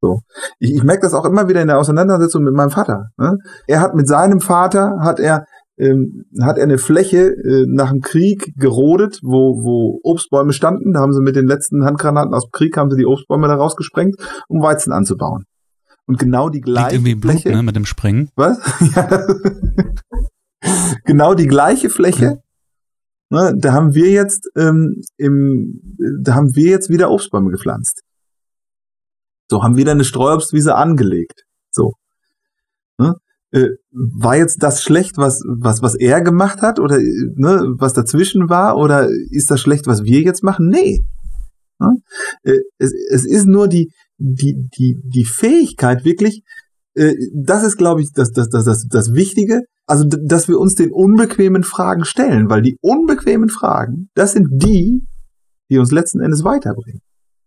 [0.00, 0.18] So.
[0.58, 3.10] Ich, ich merke das auch immer wieder in der Auseinandersetzung mit meinem Vater.
[3.16, 3.38] Ne?
[3.68, 5.44] Er hat mit seinem Vater, hat er,
[5.78, 10.92] ähm, hat er eine Fläche äh, nach dem Krieg gerodet, wo, wo Obstbäume standen.
[10.92, 13.54] Da haben sie mit den letzten Handgranaten aus dem Krieg, haben sie die Obstbäume da
[13.54, 14.16] rausgesprengt,
[14.48, 15.44] um Weizen anzubauen.
[16.06, 17.50] Und genau die Liegt gleiche irgendwie Blut, Fläche.
[17.56, 18.28] ne, mit dem Sprengen.
[18.34, 18.58] Was?
[18.96, 19.24] Ja.
[21.04, 22.40] genau die gleiche Fläche.
[23.32, 28.02] Ne, da haben wir jetzt ähm, im, da haben wir jetzt wieder Obstbäume gepflanzt.
[29.50, 31.46] So haben wieder eine Streuobstwiese angelegt.
[31.70, 31.94] So.
[32.98, 33.14] Ne?
[33.50, 38.50] Äh, war jetzt das schlecht, was was was er gemacht hat oder ne, was dazwischen
[38.50, 40.68] war oder ist das schlecht, was wir jetzt machen?
[40.68, 41.02] Nee.
[41.78, 41.88] Ne?
[42.42, 46.42] Äh, es, es ist nur die die die die Fähigkeit wirklich
[46.92, 49.62] äh, das ist, glaube ich, das, das, das, das, das Wichtige.
[49.86, 55.06] Also, dass wir uns den unbequemen Fragen stellen, weil die unbequemen Fragen, das sind die,
[55.70, 57.00] die uns letzten Endes weiterbringen.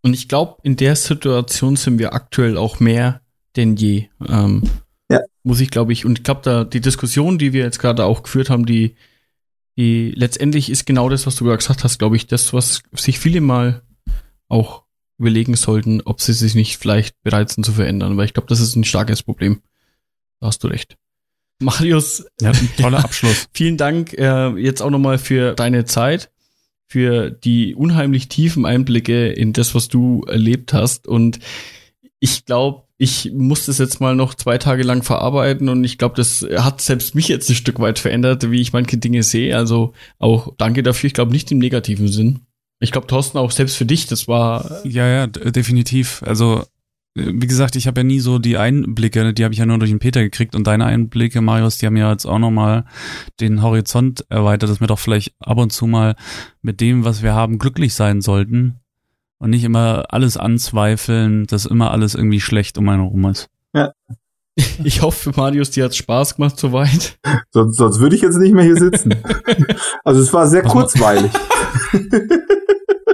[0.03, 3.21] Und ich glaube, in der Situation sind wir aktuell auch mehr
[3.55, 4.07] denn je.
[4.27, 4.63] Ähm,
[5.09, 5.19] Ja.
[5.43, 8.23] Muss ich, glaube ich, und ich glaube, da die Diskussion, die wir jetzt gerade auch
[8.23, 8.95] geführt haben, die,
[9.77, 13.19] die letztendlich ist genau das, was du gerade gesagt hast, glaube ich, das, was sich
[13.19, 13.83] viele mal
[14.47, 14.83] auch
[15.17, 18.59] überlegen sollten, ob sie sich nicht vielleicht bereit sind zu verändern, weil ich glaube, das
[18.59, 19.61] ist ein starkes Problem.
[20.39, 20.97] Da hast du recht.
[21.59, 23.47] Marius, Ja, toller Abschluss.
[23.53, 26.29] vielen Dank äh, jetzt auch nochmal für deine Zeit,
[26.87, 31.07] für die unheimlich tiefen Einblicke in das, was du erlebt hast.
[31.07, 31.39] Und
[32.19, 36.15] ich glaube, ich muss das jetzt mal noch zwei Tage lang verarbeiten und ich glaube,
[36.15, 39.55] das hat selbst mich jetzt ein Stück weit verändert, wie ich manche Dinge sehe.
[39.57, 41.07] Also auch danke dafür.
[41.07, 42.41] Ich glaube nicht im negativen Sinn.
[42.79, 46.21] Ich glaube, Thorsten, auch selbst für dich, das war Ja, ja, definitiv.
[46.23, 46.63] Also,
[47.15, 49.89] wie gesagt, ich habe ja nie so die Einblicke, die habe ich ja nur durch
[49.89, 52.83] den Peter gekriegt und deine Einblicke, Marius, die haben ja jetzt auch nochmal
[53.39, 56.15] den Horizont erweitert, dass wir doch vielleicht ab und zu mal
[56.61, 58.81] mit dem, was wir haben, glücklich sein sollten
[59.37, 63.49] und nicht immer alles anzweifeln, dass immer alles irgendwie schlecht um einen herum ist.
[64.85, 67.19] Ich hoffe, Marius, dir hat's Spaß gemacht soweit.
[67.51, 69.13] Sonst, sonst würde ich jetzt nicht mehr hier sitzen.
[70.05, 71.29] also es war sehr Was kurzweilig.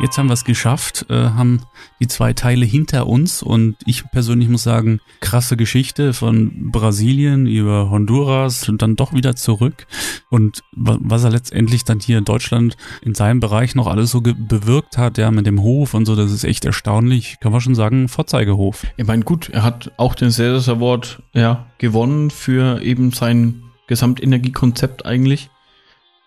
[0.00, 1.62] Jetzt haben wir es geschafft, äh, haben
[1.98, 7.90] die zwei Teile hinter uns und ich persönlich muss sagen, krasse Geschichte von Brasilien über
[7.90, 9.88] Honduras und dann doch wieder zurück
[10.30, 14.20] und wa- was er letztendlich dann hier in Deutschland in seinem Bereich noch alles so
[14.20, 17.74] bewirkt hat, ja, mit dem Hof und so, das ist echt erstaunlich, kann man schon
[17.74, 18.86] sagen, Vorzeigehof.
[18.96, 25.06] Ich meine, gut, er hat auch den Sales Award ja, gewonnen für eben sein Gesamtenergiekonzept
[25.06, 25.50] eigentlich.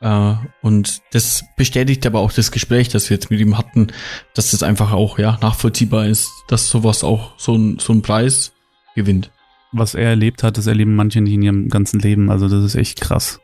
[0.02, 3.88] Äh, und das bestätigt aber auch das Gespräch, das wir jetzt mit ihm hatten,
[4.34, 8.52] dass das einfach auch ja nachvollziehbar ist, dass sowas auch so ein, so ein Preis
[8.96, 9.32] gewinnt.
[9.72, 12.76] Was er erlebt hat, das erleben manche nicht in ihrem ganzen Leben, also das ist
[12.76, 13.40] echt krass.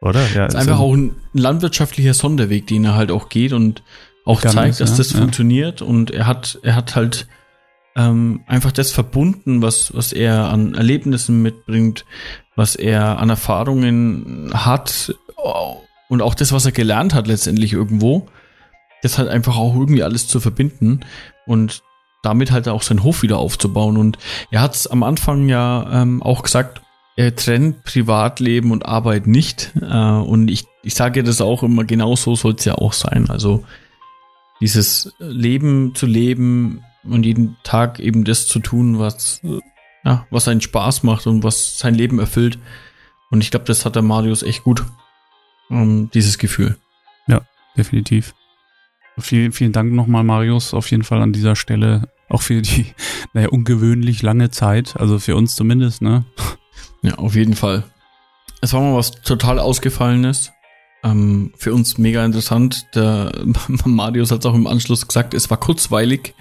[0.00, 0.20] Oder?
[0.34, 3.82] Ja, Das ist einfach auch ein landwirtschaftlicher Sonderweg, den er halt auch geht und
[4.26, 5.18] auch Ganz, zeigt, dass ja, das ja.
[5.18, 5.82] funktioniert.
[5.82, 7.26] Und er hat, er hat halt
[7.96, 12.04] ähm, einfach das verbunden, was, was er an Erlebnissen mitbringt,
[12.54, 15.14] was er an Erfahrungen hat
[16.08, 18.28] und auch das, was er gelernt hat letztendlich irgendwo,
[19.02, 21.00] das halt einfach auch irgendwie alles zu verbinden
[21.46, 21.82] und
[22.22, 23.96] damit halt auch seinen Hof wieder aufzubauen.
[23.96, 24.18] Und
[24.50, 26.80] er hat es am Anfang ja ähm, auch gesagt,
[27.16, 29.72] er trennt Privatleben und Arbeit nicht.
[29.80, 33.28] Äh, und ich, ich sage das auch immer, genau so soll es ja auch sein.
[33.28, 33.64] Also
[34.60, 39.42] dieses Leben zu leben und jeden Tag eben das zu tun, was,
[40.04, 42.58] ja, was einen Spaß macht und was sein Leben erfüllt.
[43.30, 44.84] Und ich glaube, das hat der Marius echt gut,
[45.68, 46.76] um, dieses Gefühl.
[47.26, 47.42] Ja,
[47.76, 48.34] definitiv.
[49.18, 52.08] Vielen, vielen Dank nochmal, Marius, auf jeden Fall an dieser Stelle.
[52.28, 52.86] Auch für die,
[53.32, 56.24] naja, ungewöhnlich lange Zeit, also für uns zumindest, ne?
[57.02, 57.84] Ja, auf jeden Fall.
[58.60, 60.52] Es war mal was total Ausgefallenes.
[61.04, 62.86] Ähm, für uns mega interessant.
[62.94, 63.30] Der
[63.84, 66.34] Marius hat es auch im Anschluss gesagt, es war kurzweilig,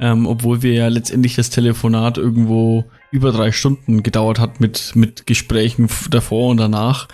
[0.00, 5.26] ähm, obwohl wir ja letztendlich das Telefonat irgendwo über drei Stunden gedauert hat mit, mit
[5.26, 7.08] Gesprächen davor und danach.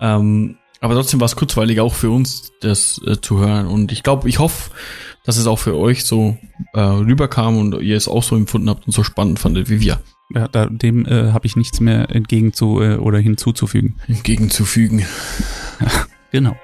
[0.00, 3.66] Ähm, aber trotzdem war es kurzweilig auch für uns, das äh, zu hören.
[3.66, 4.70] Und ich glaube, ich hoffe,
[5.24, 6.36] dass es auch für euch so
[6.72, 10.00] äh, rüberkam und ihr es auch so empfunden habt und so spannend fandet wie wir.
[10.34, 13.96] Ja, da, dem äh, habe ich nichts mehr entgegen zu äh, oder hinzuzufügen.
[14.06, 15.04] Entgegenzufügen.
[16.32, 16.56] genau.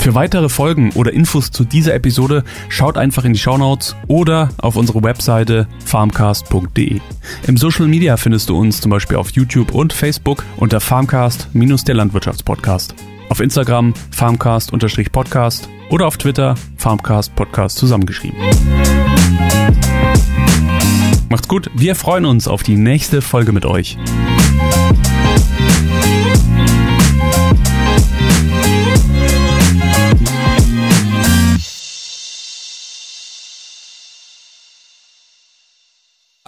[0.00, 4.76] Für weitere Folgen oder Infos zu dieser Episode schaut einfach in die Shownotes oder auf
[4.76, 7.00] unsere Webseite farmcast.de.
[7.46, 11.84] Im Social Media findest du uns zum Beispiel auf YouTube und Facebook unter Farmcast minus
[11.84, 12.94] der Landwirtschaftspodcast.
[13.28, 18.38] Auf Instagram farmcast-podcast oder auf Twitter farmcast podcast zusammengeschrieben.
[21.28, 23.98] Macht's gut, wir freuen uns auf die nächste Folge mit euch.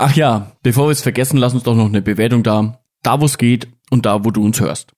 [0.05, 2.81] Ach ja, bevor wir es vergessen, lass uns doch noch eine Bewertung da.
[3.05, 4.95] Da, wo es geht und da, wo du uns hörst.